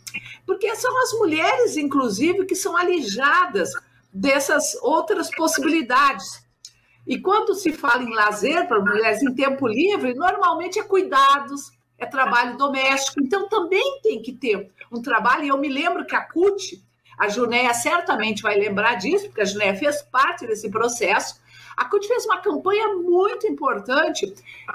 [0.46, 3.72] porque são as mulheres, inclusive, que são alijadas
[4.14, 6.45] dessas outras possibilidades.
[7.06, 12.06] E quando se fala em lazer para mulheres em tempo livre, normalmente é cuidados, é
[12.06, 13.22] trabalho doméstico.
[13.22, 15.44] Então também tem que ter um trabalho.
[15.44, 16.84] E eu me lembro que a CUT,
[17.18, 21.40] a Junéia certamente vai lembrar disso, porque a Junéia fez parte desse processo.
[21.78, 24.34] A CUT fez uma campanha muito importante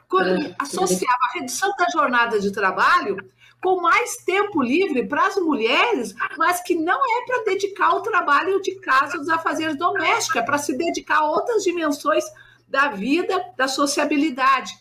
[0.08, 3.16] quando associava a redução da jornada de trabalho
[3.62, 8.60] com mais tempo livre para as mulheres, mas que não é para dedicar ao trabalho
[8.60, 12.24] de casa, dos afazeres domésticos, é para se dedicar a outras dimensões
[12.66, 14.72] da vida, da sociabilidade.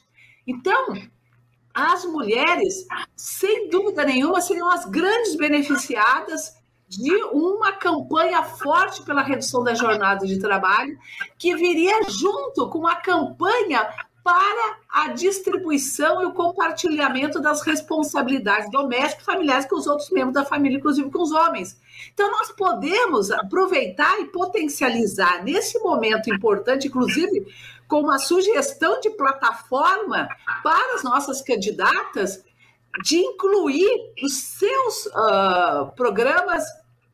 [0.47, 0.93] Então,
[1.73, 9.63] as mulheres, sem dúvida nenhuma, seriam as grandes beneficiadas de uma campanha forte pela redução
[9.63, 10.97] da jornada de trabalho,
[11.37, 13.87] que viria junto com uma campanha
[14.29, 20.35] para a distribuição e o compartilhamento das responsabilidades domésticas e familiares com os outros membros
[20.35, 21.75] da família, inclusive com os homens.
[22.13, 27.43] Então, nós podemos aproveitar e potencializar nesse momento importante, inclusive
[27.87, 30.29] com uma sugestão de plataforma
[30.61, 32.43] para as nossas candidatas,
[33.03, 36.63] de incluir nos seus uh, programas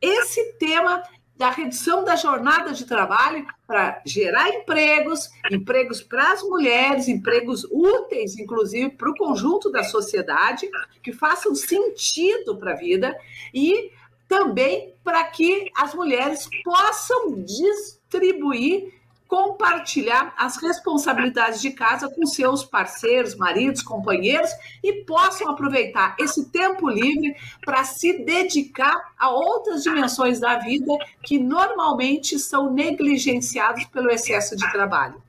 [0.02, 1.02] esse tema
[1.36, 8.38] da redução da jornada de trabalho para gerar empregos, empregos para as mulheres, empregos úteis,
[8.38, 10.68] inclusive, para o conjunto da sociedade,
[11.02, 13.14] que façam sentido para a vida
[13.52, 13.90] e
[14.28, 18.92] também para que as mulheres possam distribuir
[19.28, 24.50] compartilhar as responsabilidades de casa com seus parceiros, maridos, companheiros
[24.82, 27.34] e possam aproveitar esse tempo livre
[27.64, 34.70] para se dedicar a outras dimensões da vida que normalmente são negligenciadas pelo excesso de
[34.72, 35.22] trabalho.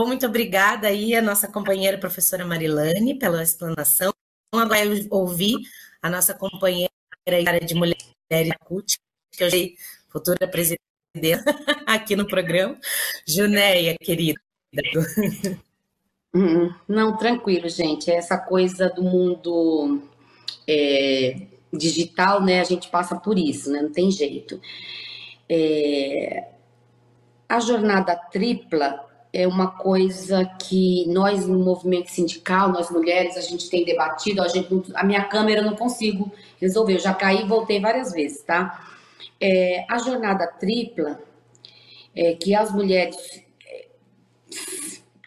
[0.00, 4.12] Muito obrigada aí a nossa companheira professora Marilane pela explanação.
[4.54, 4.80] Agora
[5.10, 5.56] ouvir
[6.00, 6.90] a nossa companheira
[7.64, 7.96] de mulher
[8.64, 8.98] CUT,
[9.32, 9.76] que eu sei
[10.08, 10.87] futura presidente
[11.86, 12.76] aqui no programa.
[13.26, 14.40] Junéia, querida.
[16.34, 18.10] Hum, não, tranquilo, gente.
[18.10, 20.02] Essa coisa do mundo
[20.66, 22.60] é, digital, né?
[22.60, 23.82] A gente passa por isso, né?
[23.82, 24.60] Não tem jeito.
[25.48, 26.48] É,
[27.48, 33.68] a jornada tripla é uma coisa que nós no movimento sindical, nós mulheres, a gente
[33.68, 34.42] tem debatido.
[34.42, 36.94] A, gente, a minha câmera eu não consigo resolver.
[36.94, 38.86] Eu já caí e voltei várias vezes, tá?
[39.40, 41.20] É, a jornada tripla,
[42.14, 43.16] é, que as mulheres
[43.66, 43.88] é,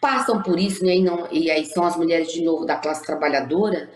[0.00, 3.04] passam por isso, né, e, não, e aí são as mulheres de novo da classe
[3.04, 3.90] trabalhadora,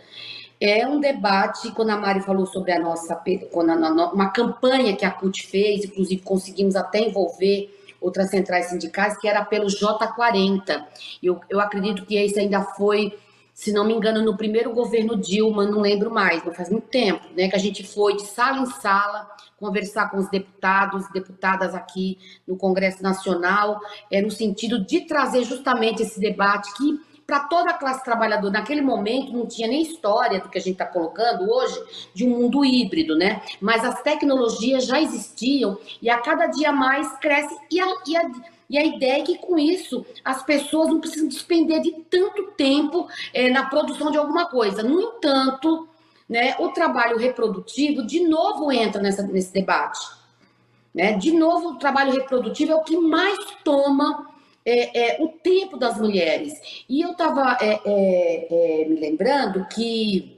[0.58, 3.20] é um debate, quando a Mari falou sobre a nossa,
[3.52, 9.18] quando a, uma campanha que a CUT fez, inclusive conseguimos até envolver outras centrais sindicais,
[9.18, 10.82] que era pelo J40.
[11.22, 13.12] Eu, eu acredito que esse ainda foi
[13.56, 17.24] se não me engano, no primeiro governo Dilma, não lembro mais, não faz muito tempo,
[17.34, 19.26] né, que a gente foi de sala em sala
[19.58, 23.80] conversar com os deputados, deputadas aqui no Congresso Nacional,
[24.10, 28.80] é, no sentido de trazer justamente esse debate que para toda a classe trabalhadora, naquele
[28.80, 31.82] momento não tinha nem história do que a gente está colocando hoje
[32.14, 33.42] de um mundo híbrido, né?
[33.60, 38.56] Mas as tecnologias já existiam e a cada dia mais cresce e a, e a
[38.68, 43.06] e a ideia é que com isso as pessoas não precisam despender de tanto tempo
[43.32, 44.82] é, na produção de alguma coisa.
[44.82, 45.88] No entanto,
[46.28, 50.00] né, o trabalho reprodutivo de novo entra nessa, nesse debate.
[50.94, 51.12] Né?
[51.12, 54.26] De novo, o trabalho reprodutivo é o que mais toma
[54.64, 56.84] é, é, o tempo das mulheres.
[56.88, 60.35] E eu estava é, é, é, me lembrando que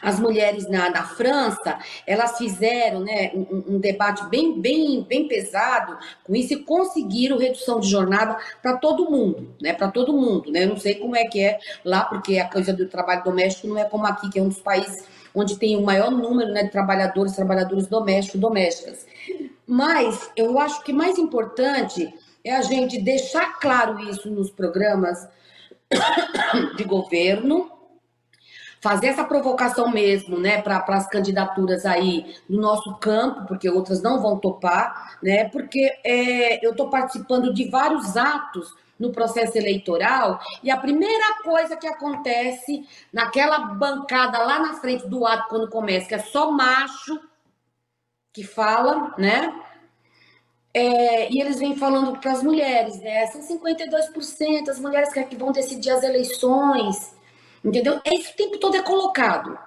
[0.00, 5.98] as mulheres na, na França, elas fizeram né, um, um, debate bem, bem, bem pesado
[6.24, 9.72] com isso e conseguiram redução de jornada para todo mundo, né?
[9.72, 10.64] Para todo mundo, né?
[10.64, 13.78] Eu não sei como é que é lá, porque a coisa do trabalho doméstico não
[13.78, 15.04] é como aqui, que é um dos países
[15.34, 19.06] onde tem o maior número né, de trabalhadores, trabalhadores domésticos, domésticas.
[19.66, 22.12] Mas eu acho que mais importante
[22.42, 25.28] é a gente deixar claro isso nos programas
[26.76, 27.70] de governo,
[28.86, 34.22] fazer essa provocação mesmo, né, para as candidaturas aí no nosso campo, porque outras não
[34.22, 40.70] vão topar, né, porque é, eu estou participando de vários atos no processo eleitoral e
[40.70, 46.14] a primeira coisa que acontece naquela bancada lá na frente do ato quando começa, que
[46.14, 47.20] é só macho
[48.32, 49.52] que fala, né?
[50.72, 53.26] É, e eles vêm falando para as mulheres, né?
[53.26, 57.15] São 52% as mulheres que vão decidir as eleições.
[57.64, 58.00] Entendeu?
[58.04, 59.58] É isso o tempo todo é colocado.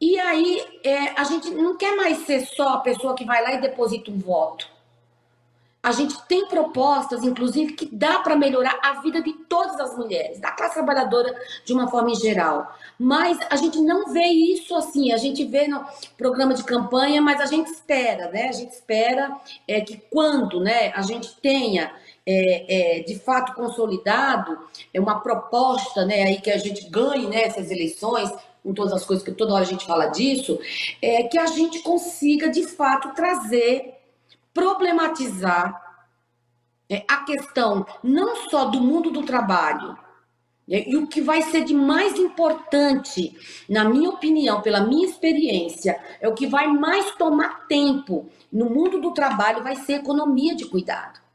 [0.00, 3.54] E aí é, a gente não quer mais ser só a pessoa que vai lá
[3.54, 4.76] e deposita um voto.
[5.86, 10.40] A gente tem propostas, inclusive, que dá para melhorar a vida de todas as mulheres,
[10.40, 11.32] da classe trabalhadora
[11.64, 12.76] de uma forma em geral.
[12.98, 15.84] Mas a gente não vê isso assim, a gente vê no
[16.18, 18.48] programa de campanha, mas a gente espera, né?
[18.48, 19.36] A gente espera
[19.68, 21.94] é, que quando né, a gente tenha
[22.26, 24.58] é, é, de fato consolidado,
[24.92, 28.32] é uma proposta né, aí que a gente ganhe nessas né, eleições,
[28.64, 30.58] com todas as coisas que toda hora a gente fala disso,
[31.00, 33.94] é que a gente consiga de fato trazer,
[34.52, 35.80] problematizar
[36.90, 39.96] é, a questão não só do mundo do trabalho,
[40.66, 45.96] né, e o que vai ser de mais importante, na minha opinião, pela minha experiência,
[46.20, 50.64] é o que vai mais tomar tempo no mundo do trabalho, vai ser economia de
[50.64, 51.25] cuidado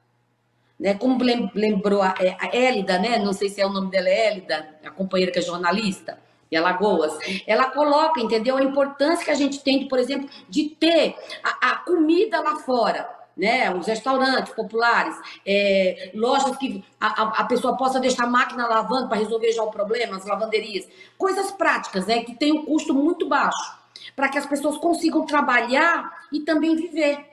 [0.82, 0.96] né?
[0.96, 1.24] Como
[1.54, 3.20] lembrou a, é, a Élida, né?
[3.20, 6.18] Não sei se é o nome dela, é Élida, a companheira que é jornalista
[6.50, 7.18] de Alagoas,
[7.48, 8.58] ela coloca, entendeu?
[8.58, 13.08] A importância que a gente tem, por exemplo, de ter a, a comida lá fora,
[13.38, 13.74] né?
[13.74, 15.16] Os restaurantes populares,
[15.46, 19.72] é, lojas que a, a, pessoa possa deixar a máquina lavando para resolver já o
[19.72, 22.24] problema, as lavanderias, coisas práticas, né?
[22.24, 23.78] Que tem um custo muito baixo,
[24.16, 27.31] para que as pessoas consigam trabalhar e também viver.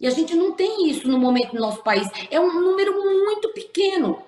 [0.00, 2.08] E a gente não tem isso no momento no nosso país.
[2.30, 4.22] É um número muito pequeno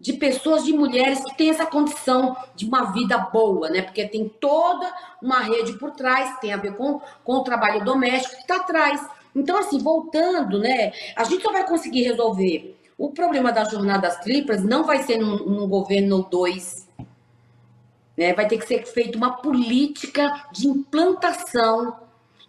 [0.00, 3.82] de pessoas, de mulheres que têm essa condição de uma vida boa, né?
[3.82, 4.92] Porque tem toda
[5.22, 9.00] uma rede por trás, tem a ver com, com o trabalho doméstico que está atrás.
[9.34, 10.92] Então, assim, voltando, né?
[11.16, 15.36] A gente só vai conseguir resolver o problema das jornadas triplas, não vai ser num,
[15.38, 16.88] num governo ou dois.
[18.16, 18.32] Né?
[18.32, 22.03] Vai ter que ser feita uma política de implantação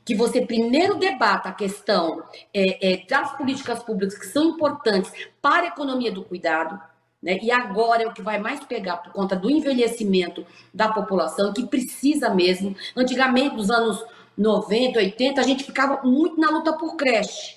[0.05, 5.63] que você primeiro debata a questão é, é, das políticas públicas que são importantes para
[5.63, 6.79] a economia do cuidado,
[7.21, 7.39] né?
[7.41, 11.65] e agora é o que vai mais pegar por conta do envelhecimento da população, que
[11.65, 12.75] precisa mesmo.
[12.95, 14.05] Antigamente, nos anos
[14.37, 17.55] 90, 80, a gente ficava muito na luta por creche.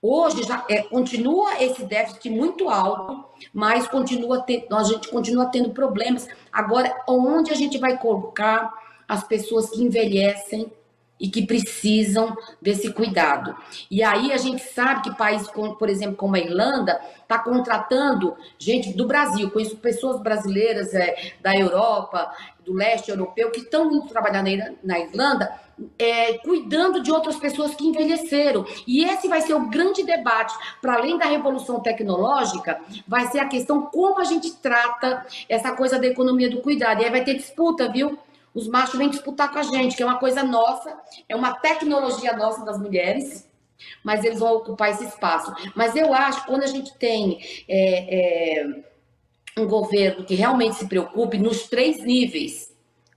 [0.00, 5.70] Hoje já é, continua esse déficit muito alto, mas continua ter, a gente continua tendo
[5.70, 6.26] problemas.
[6.50, 8.72] Agora, onde a gente vai colocar
[9.06, 10.72] as pessoas que envelhecem
[11.18, 13.56] e que precisam desse cuidado.
[13.90, 18.36] E aí a gente sabe que países, como, por exemplo, como a Irlanda, está contratando
[18.58, 19.50] gente do Brasil.
[19.50, 22.30] Conheço pessoas brasileiras é, da Europa,
[22.64, 25.60] do leste europeu, que estão indo trabalhar na, na Irlanda,
[25.98, 28.64] é, cuidando de outras pessoas que envelheceram.
[28.86, 33.48] E esse vai ser o grande debate, para além da revolução tecnológica, vai ser a
[33.48, 37.00] questão como a gente trata essa coisa da economia do cuidado.
[37.00, 38.18] E aí vai ter disputa, viu?
[38.56, 40.98] Os machos vêm disputar com a gente, que é uma coisa nossa,
[41.28, 43.46] é uma tecnologia nossa das mulheres,
[44.02, 45.52] mas eles vão ocupar esse espaço.
[45.76, 47.38] Mas eu acho que quando a gente tem
[47.68, 48.82] é, é,
[49.58, 52.65] um governo que realmente se preocupe nos três níveis,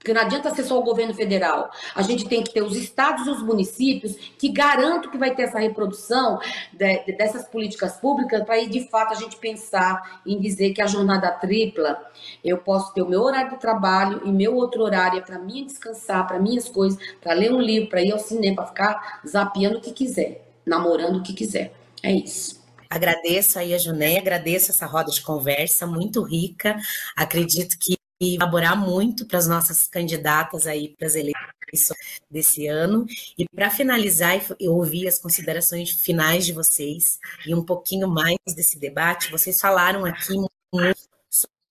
[0.00, 1.70] porque não adianta ser só o governo federal.
[1.94, 5.42] A gente tem que ter os estados e os municípios que garantam que vai ter
[5.42, 6.40] essa reprodução
[6.72, 10.86] de, dessas políticas públicas para aí, de fato, a gente pensar em dizer que a
[10.86, 12.02] jornada tripla,
[12.42, 15.66] eu posso ter o meu horário de trabalho e meu outro horário é para mim
[15.66, 19.76] descansar, para minhas coisas, para ler um livro, para ir ao cinema, para ficar zapeando
[19.76, 21.74] o que quiser, namorando o que quiser.
[22.02, 22.58] É isso.
[22.88, 26.76] Agradeço aí a Juné, agradeço essa roda de conversa muito rica.
[27.14, 33.06] Acredito que e elaborar muito para as nossas candidatas aí para as eleições desse ano.
[33.38, 38.78] E para finalizar, eu ouvi as considerações finais de vocês e um pouquinho mais desse
[38.78, 39.30] debate.
[39.30, 40.34] Vocês falaram aqui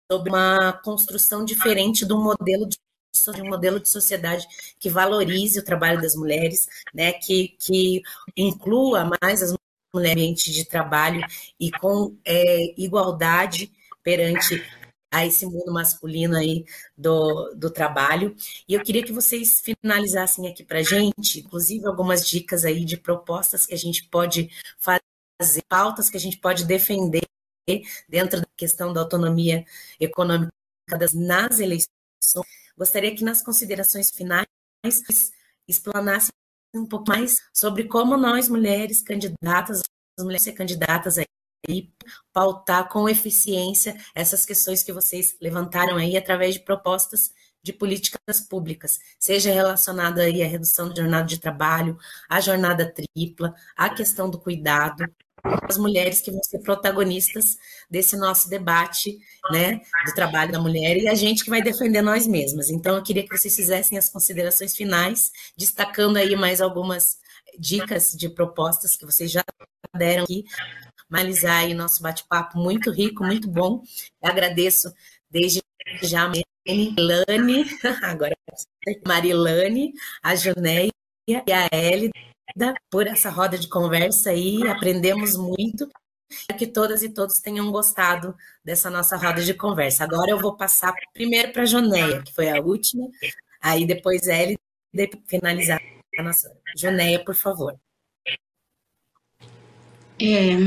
[0.09, 2.77] sobre uma construção diferente do modelo de
[3.33, 4.47] de um modelo de sociedade
[4.79, 8.01] que valorize o trabalho das mulheres, né, que, que
[8.35, 9.57] inclua mais as mulheres
[9.93, 11.21] no ambiente de trabalho
[11.59, 13.71] e com é, igualdade
[14.03, 14.63] perante
[15.17, 16.65] a esse mundo masculino aí
[16.97, 18.35] do, do trabalho.
[18.67, 23.65] E eu queria que vocês finalizassem aqui para gente, inclusive algumas dicas aí de propostas
[23.65, 27.23] que a gente pode fazer, pautas que a gente pode defender
[28.07, 29.65] dentro da questão da autonomia
[29.99, 30.51] econômica
[31.13, 31.89] nas eleições.
[32.77, 34.47] Gostaria que nas considerações finais
[35.67, 36.31] explanasse
[36.75, 39.81] um pouco mais sobre como nós, mulheres candidatas,
[40.17, 41.25] as mulheres ser candidatas aí,
[42.33, 47.31] pautar com eficiência essas questões que vocês levantaram aí através de propostas
[47.63, 51.97] de políticas públicas, seja relacionada aí à redução da jornada de trabalho,
[52.29, 55.03] à jornada tripla, à questão do cuidado,
[55.43, 57.57] as mulheres que vão ser protagonistas
[57.89, 59.17] desse nosso debate,
[59.51, 62.69] né, do trabalho da mulher e a gente que vai defender nós mesmas.
[62.69, 67.17] Então, eu queria que vocês fizessem as considerações finais, destacando aí mais algumas
[67.59, 69.43] dicas de propostas que vocês já
[69.95, 70.43] deram aqui,
[71.09, 73.83] finalizar aí nosso bate-papo muito rico, muito bom.
[74.21, 74.93] Eu agradeço
[75.29, 75.61] desde
[76.03, 77.65] já Marilane,
[78.03, 78.35] agora
[79.05, 80.91] Marilane, a Junéia
[81.27, 82.13] e a Elida
[82.89, 85.89] por essa roda de conversa aí, aprendemos muito.
[86.57, 90.03] Que todas e todos tenham gostado dessa nossa roda de conversa.
[90.03, 93.09] Agora eu vou passar primeiro para a Joneia, que foi a última,
[93.61, 94.57] aí depois e
[95.25, 95.79] finalizar
[96.19, 96.53] a nossa.
[96.75, 97.79] Joneia, por favor.
[100.19, 100.57] É,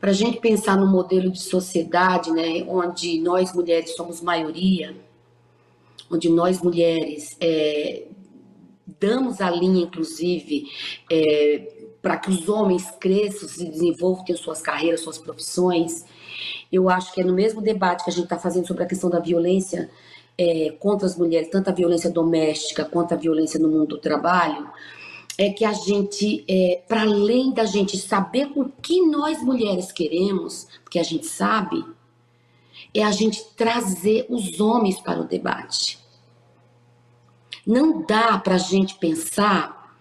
[0.00, 4.96] para a gente pensar no modelo de sociedade, né, onde nós mulheres somos maioria,
[6.10, 8.06] onde nós mulheres é,
[8.98, 10.64] damos a linha, inclusive,
[11.10, 16.04] é, para que os homens cresçam, se desenvolvam, tenham suas carreiras, suas profissões.
[16.72, 19.10] Eu acho que é no mesmo debate que a gente está fazendo sobre a questão
[19.10, 19.90] da violência
[20.38, 24.66] é, contra as mulheres, tanto a violência doméstica quanto a violência no mundo do trabalho,
[25.40, 30.68] é que a gente, é, para além da gente saber o que nós mulheres queremos,
[30.84, 31.82] porque a gente sabe,
[32.92, 35.98] é a gente trazer os homens para o debate.
[37.66, 39.96] Não dá para a gente pensar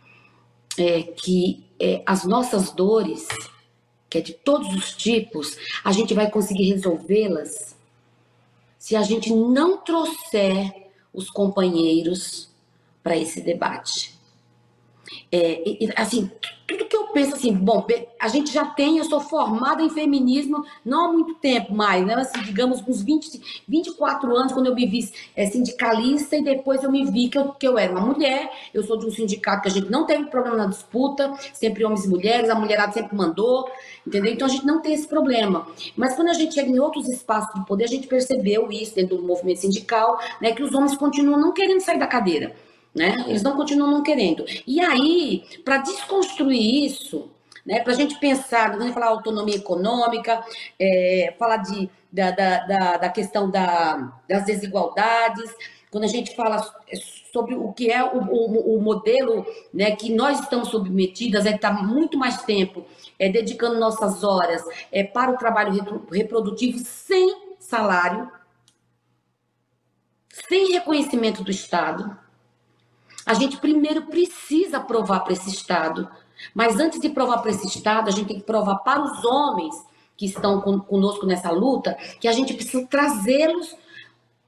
[0.77, 3.25] é, que é, as nossas dores,
[4.09, 7.77] que é de todos os tipos, a gente vai conseguir resolvê-las
[8.77, 12.49] se a gente não trouxer os companheiros
[13.01, 14.18] para esse debate.
[15.31, 15.61] É,
[15.95, 16.29] assim,
[16.69, 17.85] tudo que eu penso assim, bom,
[18.19, 22.13] a gente já tem, eu sou formada em feminismo não há muito tempo mais, né?
[22.13, 26.91] Assim, digamos, uns 20, 24 anos, quando eu me vi é, sindicalista e depois eu
[26.91, 29.67] me vi que eu, que eu era uma mulher, eu sou de um sindicato que
[29.67, 33.67] a gente não teve problema na disputa, sempre homens e mulheres, a mulherada sempre mandou,
[34.05, 34.31] entendeu?
[34.31, 35.67] Então a gente não tem esse problema.
[35.95, 39.17] Mas quando a gente chega em outros espaços do poder, a gente percebeu isso dentro
[39.17, 40.51] do movimento sindical, né?
[40.51, 42.55] Que os homens continuam não querendo sair da cadeira
[42.93, 43.25] né?
[43.27, 44.45] Eles não continuam não querendo.
[44.65, 47.29] E aí, para desconstruir isso,
[47.65, 50.43] né, para a gente pensar, quando a gente falar autonomia econômica,
[50.79, 55.53] é, falar de, da, da, da, da questão da, das desigualdades,
[55.91, 56.61] quando a gente fala
[57.31, 61.75] sobre o que é o, o, o modelo né, que nós estamos submetidas, é estar
[61.75, 62.85] tá muito mais tempo
[63.17, 68.31] é, dedicando nossas horas é, para o trabalho reprodutivo sem salário,
[70.47, 72.17] sem reconhecimento do Estado
[73.25, 76.09] a gente primeiro precisa provar para esse Estado.
[76.53, 79.75] Mas antes de provar para esse Estado, a gente tem que provar para os homens
[80.15, 83.75] que estão conosco nessa luta que a gente precisa trazê-los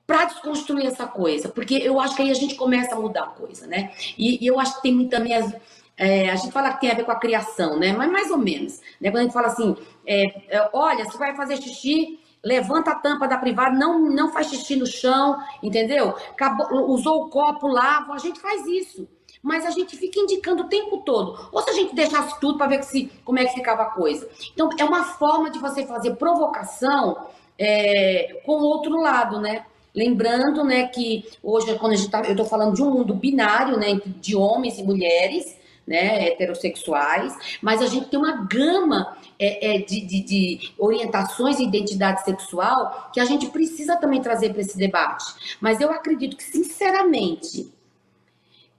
[0.05, 1.47] para desconstruir essa coisa.
[1.47, 3.91] Porque eu acho que aí a gente começa a mudar a coisa, né?
[4.17, 5.55] E, e eu acho que tem também as.
[5.97, 7.93] É, a gente fala que tem a ver com a criação, né?
[7.93, 8.81] Mas mais ou menos.
[8.99, 9.09] Né?
[9.09, 13.27] Quando a gente fala assim, é, é, olha, você vai fazer xixi, levanta a tampa
[13.27, 16.15] da privada, não, não faz xixi no chão, entendeu?
[16.31, 19.07] Acabou, usou o copo, lava, a gente faz isso.
[19.41, 21.49] Mas a gente fica indicando o tempo todo.
[21.51, 24.29] Ou se a gente deixasse tudo para ver se, como é que ficava a coisa.
[24.53, 27.17] Então, é uma forma de você fazer provocação
[27.57, 29.65] é, com o outro lado, né?
[29.93, 33.77] Lembrando, né, que hoje, quando a gente tá, eu estou falando de um mundo binário,
[33.77, 39.79] né, de homens e mulheres, né, heterossexuais, mas a gente tem uma gama é, é,
[39.79, 44.77] de, de, de, orientações e identidade sexual que a gente precisa também trazer para esse
[44.77, 45.57] debate.
[45.59, 47.71] Mas eu acredito que, sinceramente,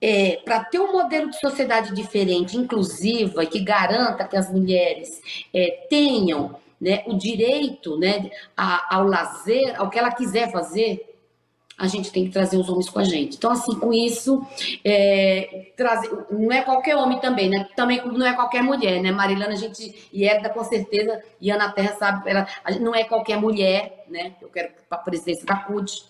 [0.00, 5.20] é, para ter um modelo de sociedade diferente, inclusiva, que garanta que as mulheres
[5.54, 11.11] é, tenham né, o direito né, ao lazer, ao que ela quiser fazer,
[11.82, 13.36] a gente tem que trazer os homens com a gente.
[13.36, 14.40] Então, assim, com isso,
[14.84, 17.68] é, trazer, não é qualquer homem também, né?
[17.74, 19.10] Também não é qualquer mulher, né?
[19.10, 22.46] Marilana, a gente, e Herda, com certeza, e Ana Terra sabe, ela,
[22.80, 24.32] não é qualquer mulher, né?
[24.40, 26.04] Eu quero para a presidência da CUT,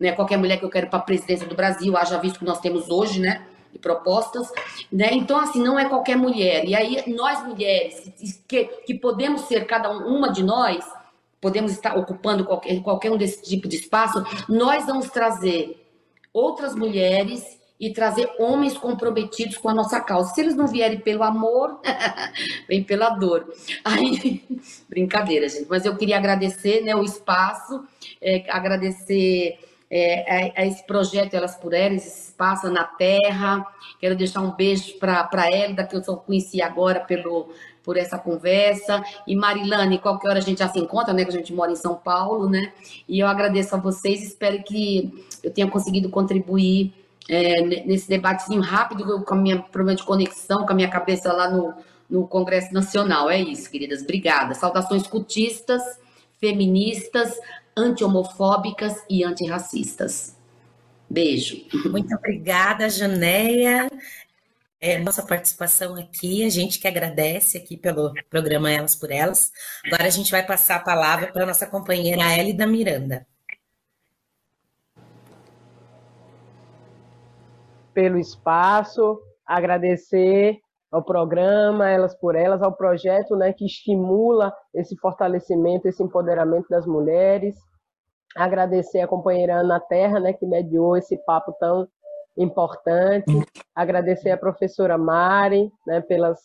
[0.00, 2.44] não é qualquer mulher que eu quero para a presidência do Brasil, haja visto que
[2.44, 3.46] nós temos hoje, né?
[3.72, 4.50] E propostas,
[4.90, 5.10] né?
[5.12, 6.64] Então, assim, não é qualquer mulher.
[6.64, 8.12] E aí, nós mulheres,
[8.48, 10.84] que, que podemos ser cada uma de nós,
[11.46, 15.80] podemos estar ocupando qualquer, qualquer um desse tipo de espaço, nós vamos trazer
[16.32, 20.34] outras mulheres e trazer homens comprometidos com a nossa causa.
[20.34, 21.80] Se eles não vierem pelo amor,
[22.68, 23.48] vem pela dor.
[23.84, 24.42] Aí,
[24.90, 25.68] brincadeira, gente.
[25.70, 27.84] Mas eu queria agradecer né, o espaço,
[28.20, 29.56] é, agradecer
[29.88, 33.64] é, a, a, esse projeto Elas por Elas, esse espaço na Terra.
[34.00, 37.54] Quero deixar um beijo para ela, que eu só conheci agora pelo,
[37.86, 39.02] por essa conversa.
[39.26, 41.24] E Marilane, qualquer hora a gente já se encontra, né?
[41.24, 42.72] Que a gente mora em São Paulo, né?
[43.08, 46.92] E eu agradeço a vocês, espero que eu tenha conseguido contribuir
[47.28, 51.48] é, nesse debatezinho rápido com a minha problema de conexão, com a minha cabeça lá
[51.48, 51.74] no,
[52.10, 53.30] no Congresso Nacional.
[53.30, 54.02] É isso, queridas.
[54.02, 54.52] Obrigada.
[54.54, 55.82] Saudações cultistas,
[56.40, 57.38] feministas,
[57.76, 60.34] anti-homofóbicas e antirracistas.
[61.08, 61.64] Beijo.
[61.88, 63.88] Muito obrigada, Janeia.
[64.80, 69.50] É, nossa participação aqui, a gente que agradece aqui pelo programa Elas por Elas.
[69.86, 73.26] Agora a gente vai passar a palavra para a nossa companheira Elida Miranda.
[77.96, 80.58] pelo espaço, agradecer
[80.92, 86.86] ao programa Elas por Elas, ao projeto né, que estimula esse fortalecimento, esse empoderamento das
[86.86, 87.56] mulheres.
[88.36, 91.88] Agradecer a companheira Ana Terra, né, que mediou esse papo tão
[92.36, 93.32] importante.
[93.74, 96.38] Agradecer a professora Mari, né, pelas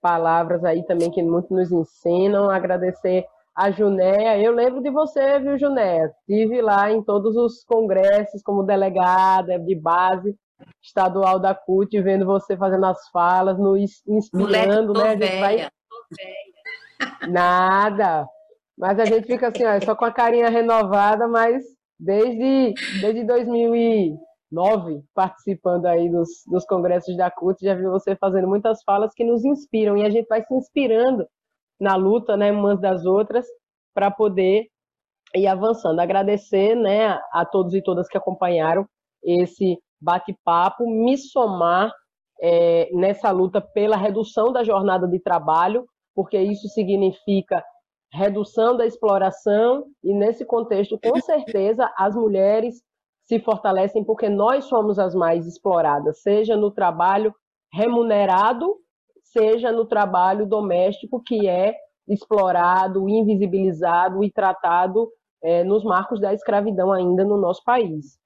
[0.00, 2.50] palavras aí também que muito nos ensinam.
[2.50, 3.24] Agradecer
[3.54, 4.38] a Junéia.
[4.38, 6.12] Eu lembro de você, viu, Junéia?
[6.20, 10.36] Estive lá em todos os congressos como delegada de base
[10.82, 15.26] estadual da CUT, vendo você fazendo as falas, nos inspirando, Moleque, né?
[15.26, 15.68] A gente vai...
[17.28, 18.26] Nada.
[18.76, 21.62] Mas a gente fica assim, ó, só com a carinha renovada, mas
[21.98, 23.24] desde, desde
[24.54, 29.24] 2009, participando aí dos, dos congressos da CUT, já vi você fazendo muitas falas que
[29.24, 31.26] nos inspiram, e a gente vai se inspirando
[31.80, 33.46] na luta, né, umas das outras,
[33.92, 34.66] para poder
[35.34, 36.00] ir avançando.
[36.00, 38.86] Agradecer, né, a todos e todas que acompanharam
[39.22, 41.92] esse bate-papo, me somar
[42.40, 47.64] é, nessa luta pela redução da jornada de trabalho, porque isso significa
[48.12, 52.80] redução da exploração, e nesse contexto, com certeza, as mulheres
[53.24, 57.34] se fortalecem porque nós somos as mais exploradas, seja no trabalho
[57.72, 58.76] remunerado,
[59.22, 61.74] seja no trabalho doméstico, que é
[62.06, 65.10] explorado, invisibilizado e tratado
[65.42, 68.18] é, nos marcos da escravidão ainda no nosso país.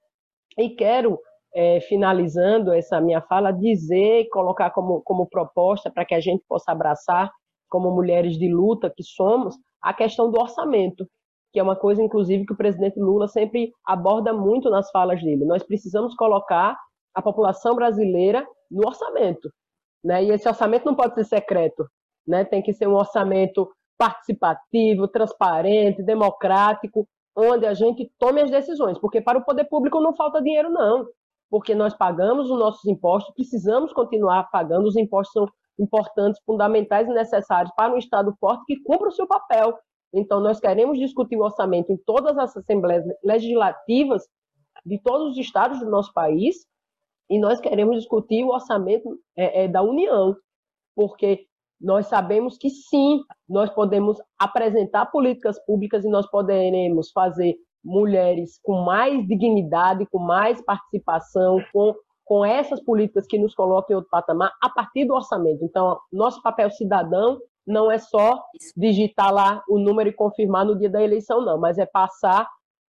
[0.59, 1.18] E quero
[1.55, 6.72] é, finalizando essa minha fala, dizer, colocar como, como proposta para que a gente possa
[6.72, 7.30] abraçar,
[7.68, 11.07] como mulheres de luta que somos, a questão do orçamento,
[11.53, 15.44] que é uma coisa, inclusive, que o presidente Lula sempre aborda muito nas falas dele.
[15.44, 16.76] Nós precisamos colocar
[17.14, 19.51] a população brasileira no orçamento.
[20.05, 20.24] Né?
[20.24, 21.86] E esse orçamento não pode ser secreto,
[22.26, 22.44] né?
[22.44, 29.20] tem que ser um orçamento participativo, transparente, democrático, onde a gente tome as decisões, porque
[29.20, 31.07] para o poder público não falta dinheiro, não
[31.51, 37.12] porque nós pagamos os nossos impostos, precisamos continuar pagando, os impostos são importantes, fundamentais e
[37.12, 39.78] necessários para um Estado forte que cumpra o seu papel.
[40.13, 44.27] Então, nós queremos discutir o orçamento em todas as assembleias legislativas
[44.85, 46.67] de todos os estados do nosso país
[47.31, 50.35] e nós queremos discutir o orçamento é, é, da União,
[50.97, 51.47] porque
[51.81, 57.55] nós sabemos que sim, nós podemos apresentar políticas públicas e nós poderemos fazer
[57.85, 61.95] mulheres com mais dignidade, com mais participação, com,
[62.25, 65.65] com essas políticas que nos colocam em outro patamar, a partir do orçamento.
[65.65, 67.39] Então, nosso papel cidadão
[67.69, 68.43] não é só
[68.77, 72.49] digitar lá o número e confirmar no dia da eleição, não, mas é passar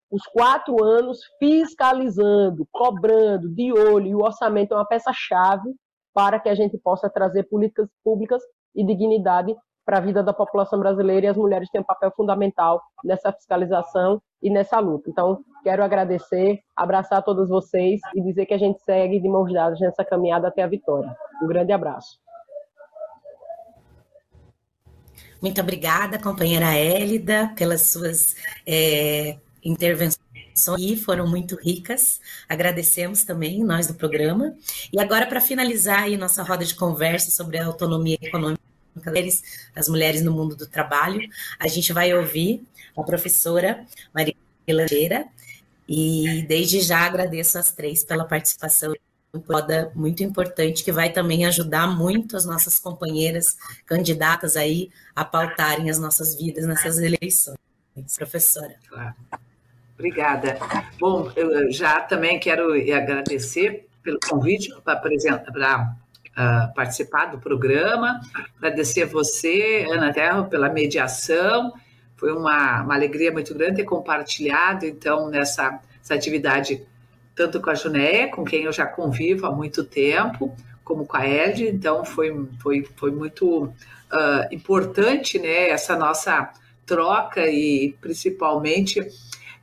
[0.09, 5.75] os quatro anos fiscalizando, cobrando, de olho, e o orçamento é uma peça-chave
[6.13, 8.41] para que a gente possa trazer políticas públicas
[8.73, 9.55] e dignidade
[9.85, 14.21] para a vida da população brasileira e as mulheres têm um papel fundamental nessa fiscalização
[14.41, 15.09] e nessa luta.
[15.09, 19.79] Então, quero agradecer, abraçar todos vocês e dizer que a gente segue de mãos dadas
[19.79, 21.13] nessa caminhada até a vitória.
[21.43, 22.19] Um grande abraço.
[25.41, 28.35] Muito obrigada, companheira Hélida, pelas suas
[28.65, 30.19] é, intervenções
[30.77, 32.19] e foram muito ricas.
[32.47, 34.55] Agradecemos também, nós do programa.
[34.91, 38.59] E agora, para finalizar aí nossa roda de conversa sobre a autonomia econômica
[39.75, 41.21] as mulheres no mundo do trabalho,
[41.57, 42.65] a gente vai ouvir
[42.97, 44.35] a professora Maria
[44.67, 45.25] Langeira,
[45.87, 48.93] e desde já agradeço as três pela participação
[49.47, 55.89] roda muito importante que vai também ajudar muito as nossas companheiras candidatas aí a pautarem
[55.89, 57.57] as nossas vidas nessas eleições.
[58.17, 58.75] Professora.
[58.87, 59.15] Claro.
[59.93, 60.57] Obrigada.
[60.99, 68.21] Bom, eu já também quero agradecer pelo convite para uh, participar do programa,
[68.57, 71.73] agradecer você, Ana Terra, pela mediação
[72.19, 76.85] foi uma, uma alegria muito grande ter compartilhado, então, nessa atividade,
[77.39, 81.25] tanto com a Junéia, com quem eu já convivo há muito tempo, como com a
[81.25, 83.73] Elde, então foi, foi, foi muito uh,
[84.51, 86.51] importante né, essa nossa
[86.85, 89.07] troca e principalmente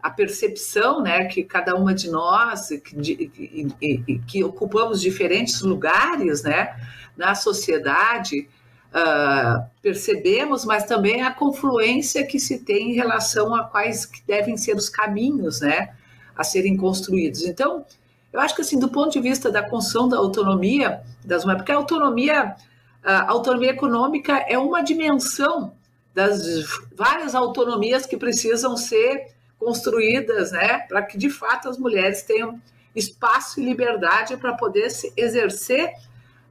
[0.02, 6.80] a percepção né, que cada uma de nós, que, que, que ocupamos diferentes lugares né,
[7.14, 8.48] na sociedade,
[8.88, 14.56] uh, percebemos, mas também a confluência que se tem em relação a quais que devem
[14.56, 15.94] ser os caminhos né,
[16.36, 17.42] a serem construídos.
[17.44, 17.84] Então,
[18.32, 21.72] eu acho que assim, do ponto de vista da construção da autonomia das mulheres, porque
[21.72, 22.56] a autonomia,
[23.02, 25.72] a autonomia econômica é uma dimensão
[26.14, 26.64] das
[26.94, 32.60] várias autonomias que precisam ser construídas, né, para que de fato as mulheres tenham
[32.94, 35.92] espaço e liberdade para poder exercer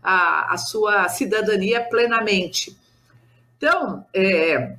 [0.04, 2.78] a, a, sua cidadania plenamente.
[3.58, 4.76] Então, é,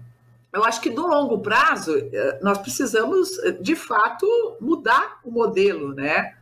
[0.56, 3.30] eu acho que no longo prazo é, nós precisamos
[3.60, 4.26] de fato
[4.60, 6.34] mudar o modelo, né?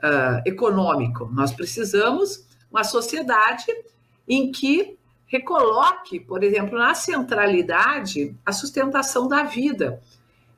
[0.00, 1.28] uh, econômico.
[1.32, 3.66] Nós precisamos uma sociedade
[4.28, 10.00] em que recoloque, por exemplo, na centralidade a sustentação da vida.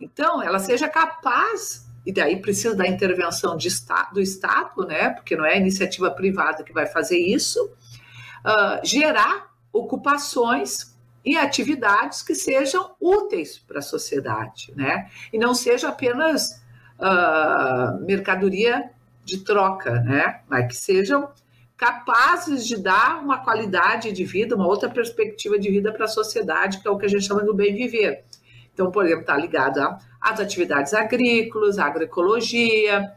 [0.01, 5.55] Então, ela seja capaz, e daí precisa da intervenção do Estado, né, porque não é
[5.55, 10.92] a iniciativa privada que vai fazer isso, uh, gerar ocupações
[11.25, 16.63] e atividades que sejam úteis para a sociedade, né, e não seja apenas
[16.99, 18.91] uh, mercadoria
[19.25, 20.41] de troca, né?
[20.49, 21.31] Mas que sejam
[21.77, 26.81] capazes de dar uma qualidade de vida, uma outra perspectiva de vida para a sociedade,
[26.81, 28.25] que é o que a gente chama do bem viver.
[28.73, 29.81] Então, por exemplo, está ligado
[30.21, 33.13] às atividades agrícolas, à agroecologia,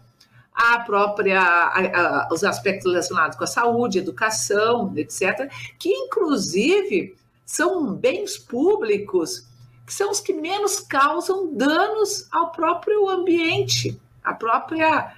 [0.53, 7.15] a própria, a, a, os aspectos relacionados com a saúde, educação, etc., que inclusive
[7.45, 9.47] são bens públicos
[9.85, 15.13] que são os que menos causam danos ao próprio ambiente, à própria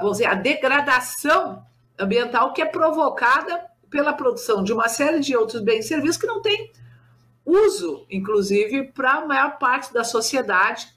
[0.00, 1.62] vamos dizer, a degradação
[1.98, 6.26] ambiental que é provocada pela produção de uma série de outros bens e serviços que
[6.26, 6.72] não têm
[7.44, 10.88] uso, inclusive, para a maior parte da sociedade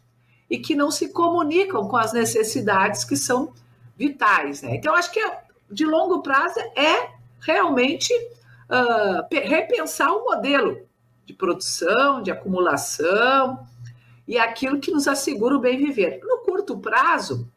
[0.49, 3.53] e que não se comunicam com as necessidades que são
[3.95, 4.61] vitais.
[4.61, 4.75] Né?
[4.75, 5.21] Então, acho que
[5.69, 8.13] de longo prazo é realmente
[8.71, 10.87] uh, repensar o modelo
[11.25, 13.67] de produção, de acumulação
[14.27, 16.21] e aquilo que nos assegura o bem viver.
[16.23, 17.51] No curto prazo,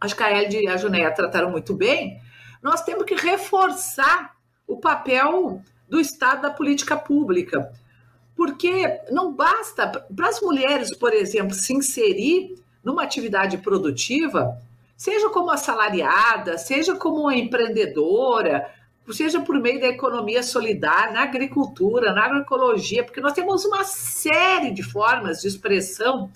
[0.00, 2.20] acho que a Elde e a Junéia trataram muito bem,
[2.62, 4.36] nós temos que reforçar
[4.66, 7.72] o papel do Estado da política pública.
[8.36, 14.56] Porque não basta, para as mulheres, por exemplo, se inserir numa atividade produtiva,
[14.96, 18.70] seja como assalariada, seja como empreendedora,
[19.12, 24.70] seja por meio da economia solidária, na agricultura, na agroecologia, porque nós temos uma série
[24.70, 26.30] de formas de expressão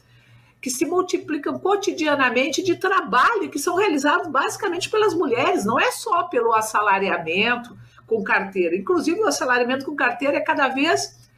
[0.60, 6.22] que se multiplicam cotidianamente de trabalho que são realizados basicamente pelas mulheres, não é só
[6.22, 8.74] pelo assalariamento com carteira.
[8.74, 11.28] Inclusive, o assalariamento com carteira é cada vez,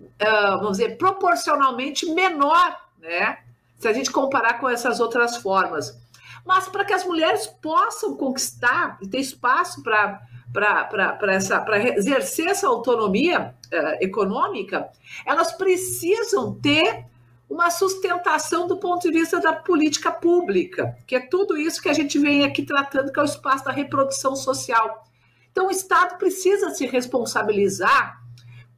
[0.00, 3.38] uh, vamos dizer, proporcionalmente menor, né?
[3.78, 5.96] Se a gente comparar com essas outras formas.
[6.44, 10.20] Mas para que as mulheres possam conquistar e ter espaço para
[10.52, 14.88] para exercer essa autonomia uh, econômica,
[15.24, 17.06] elas precisam ter
[17.48, 21.92] uma sustentação do ponto de vista da política pública, que é tudo isso que a
[21.92, 25.04] gente vem aqui tratando, que é o espaço da reprodução social.
[25.50, 28.22] Então, o Estado precisa se responsabilizar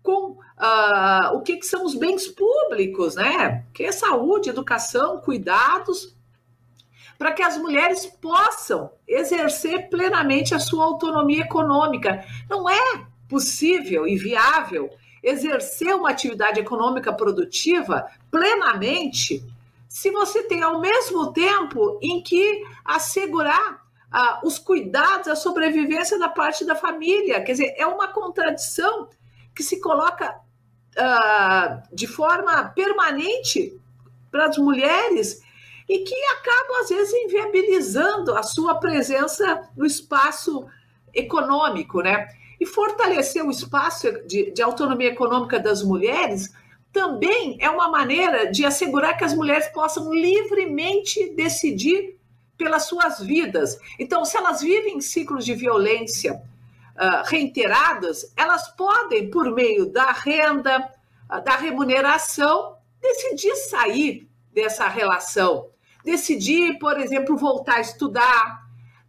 [0.02, 3.64] com uh, o que, que, são os bens públicos, né?
[3.72, 6.13] Que é saúde, educação, cuidados,
[7.24, 12.22] para que as mulheres possam exercer plenamente a sua autonomia econômica.
[12.50, 14.90] Não é possível e viável
[15.22, 19.42] exercer uma atividade econômica produtiva plenamente
[19.88, 26.28] se você tem ao mesmo tempo em que assegurar ah, os cuidados, a sobrevivência da
[26.28, 27.42] parte da família.
[27.42, 29.08] Quer dizer, é uma contradição
[29.54, 30.38] que se coloca
[30.98, 33.80] ah, de forma permanente
[34.30, 35.42] para as mulheres
[35.89, 40.66] e que acaba, às vezes, inviabilizando a sua presença no espaço
[41.12, 42.28] econômico, né?
[42.61, 46.53] E fortalecer o espaço de, de autonomia econômica das mulheres
[46.93, 52.16] também é uma maneira de assegurar que as mulheres possam livremente decidir
[52.57, 53.78] pelas suas vidas.
[53.99, 60.89] Então, se elas vivem ciclos de violência uh, reiteradas, elas podem, por meio da renda,
[61.28, 65.68] uh, da remuneração, decidir sair dessa relação,
[66.05, 68.64] decidir, por exemplo, voltar a estudar,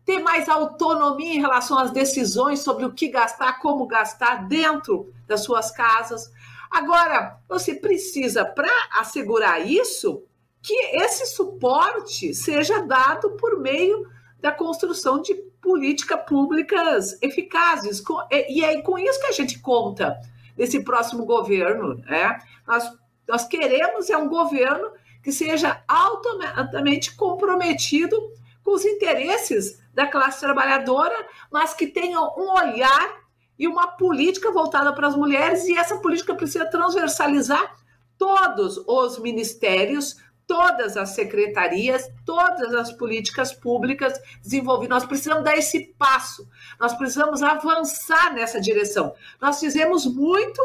[0.05, 5.43] ter mais autonomia em relação às decisões sobre o que gastar, como gastar dentro das
[5.43, 6.31] suas casas.
[6.71, 10.23] Agora, você precisa, para assegurar isso,
[10.61, 14.07] que esse suporte seja dado por meio
[14.39, 18.03] da construção de políticas públicas eficazes.
[18.49, 20.19] E é com isso que a gente conta
[20.57, 21.95] nesse próximo governo.
[21.95, 22.39] Né?
[22.67, 22.91] Nós,
[23.27, 24.91] nós queremos é um governo
[25.25, 28.31] que seja altamente comprometido
[28.63, 31.15] com os interesses da classe trabalhadora,
[31.51, 33.23] mas que tenha um olhar
[33.57, 37.75] e uma política voltada para as mulheres, e essa política precisa transversalizar
[38.19, 40.15] todos os ministérios,
[40.45, 44.99] todas as secretarias, todas as políticas públicas desenvolvidas.
[44.99, 46.47] Nós precisamos dar esse passo,
[46.79, 49.15] nós precisamos avançar nessa direção.
[49.41, 50.61] Nós fizemos muito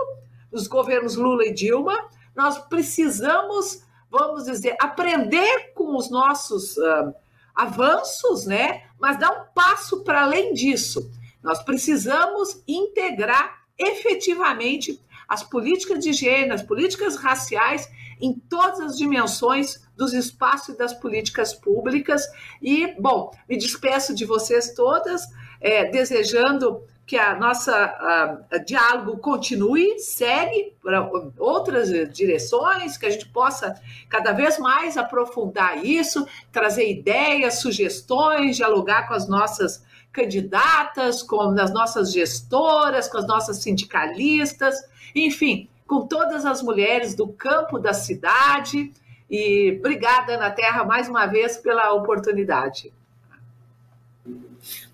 [0.52, 1.98] nos governos Lula e Dilma,
[2.36, 7.14] nós precisamos, vamos dizer, aprender com os nossos uh,
[7.54, 8.82] avanços, né?
[8.98, 11.10] Mas dar um passo para além disso.
[11.42, 17.88] Nós precisamos integrar efetivamente as políticas de gênero, as políticas raciais
[18.20, 22.26] em todas as dimensões dos espaços e das políticas públicas.
[22.60, 25.22] E, bom, me despeço de vocês todas,
[25.60, 33.10] é, desejando que a nossa a, a diálogo continue, segue para outras direções, que a
[33.10, 33.74] gente possa
[34.08, 41.72] cada vez mais aprofundar isso, trazer ideias, sugestões, dialogar com as nossas candidatas, com as
[41.72, 44.76] nossas gestoras, com as nossas sindicalistas,
[45.12, 48.92] enfim, com todas as mulheres do campo da cidade.
[49.28, 52.92] E obrigada, Ana Terra, mais uma vez pela oportunidade.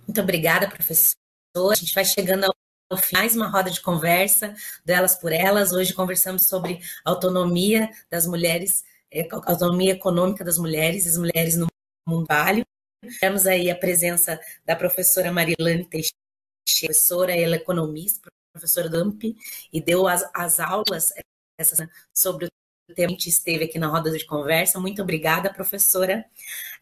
[0.09, 1.26] Muito obrigada, professora.
[1.57, 2.55] A gente vai chegando ao
[3.15, 4.55] mais uma roda de conversa
[4.85, 5.73] delas por elas.
[5.73, 11.67] Hoje conversamos sobre autonomia das mulheres, é, autonomia econômica das mulheres, as mulheres no
[12.07, 12.63] mundo trabalho.
[13.21, 16.15] Temos aí a presença da professora Marilane Teixeira,
[16.63, 19.35] professora, ela é economista, professora do AMP,
[19.73, 21.11] e deu as, as aulas
[21.59, 22.49] essas, sobre o
[22.95, 24.79] que esteve aqui na roda de conversa.
[24.79, 26.25] Muito obrigada, professora.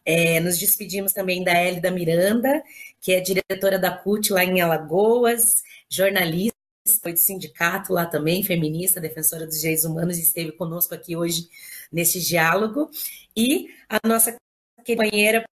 [0.05, 2.63] É, nos despedimos também da Hélida Miranda,
[3.01, 6.55] que é diretora da CUT lá em Alagoas, jornalista,
[7.01, 11.49] foi de sindicato lá também, feminista, defensora dos direitos humanos, e esteve conosco aqui hoje
[11.91, 12.91] nesse diálogo.
[13.35, 14.35] E a nossa
[14.85, 15.43] companheira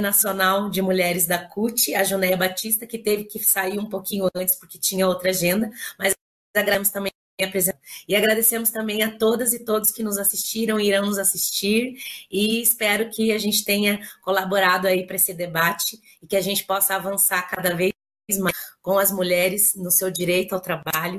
[0.00, 4.54] Nacional de Mulheres da CUT, a Junéia Batista, que teve que sair um pouquinho antes
[4.54, 6.14] porque tinha outra agenda, mas
[6.54, 7.12] agradecemos também
[7.44, 7.78] a presença.
[8.08, 11.96] E agradecemos também a todas e todos que nos assistiram e irão nos assistir,
[12.30, 16.64] e espero que a gente tenha colaborado aí para esse debate e que a gente
[16.64, 17.92] possa avançar cada vez
[18.38, 21.18] mais com as mulheres no seu direito ao trabalho,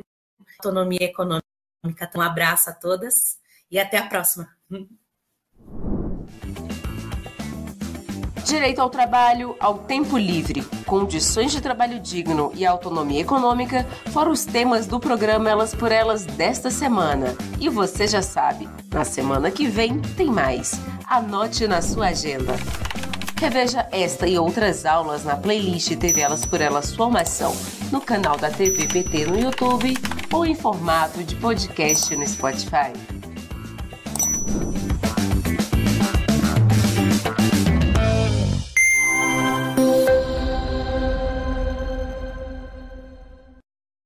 [0.57, 1.45] autonomia econômica.
[1.83, 3.37] Então, um abraço a todas
[3.69, 4.49] e até a próxima.
[8.51, 14.43] Direito ao trabalho, ao tempo livre, condições de trabalho digno e autonomia econômica foram os
[14.43, 17.33] temas do programa Elas por Elas desta semana.
[17.61, 20.73] E você já sabe, na semana que vem tem mais.
[21.07, 22.53] Anote na sua agenda.
[23.39, 27.55] Reveja esta e outras aulas na playlist TV Elas por Elas Formação,
[27.89, 29.93] no canal da TV PT no YouTube
[30.29, 32.91] ou em formato de podcast no Spotify.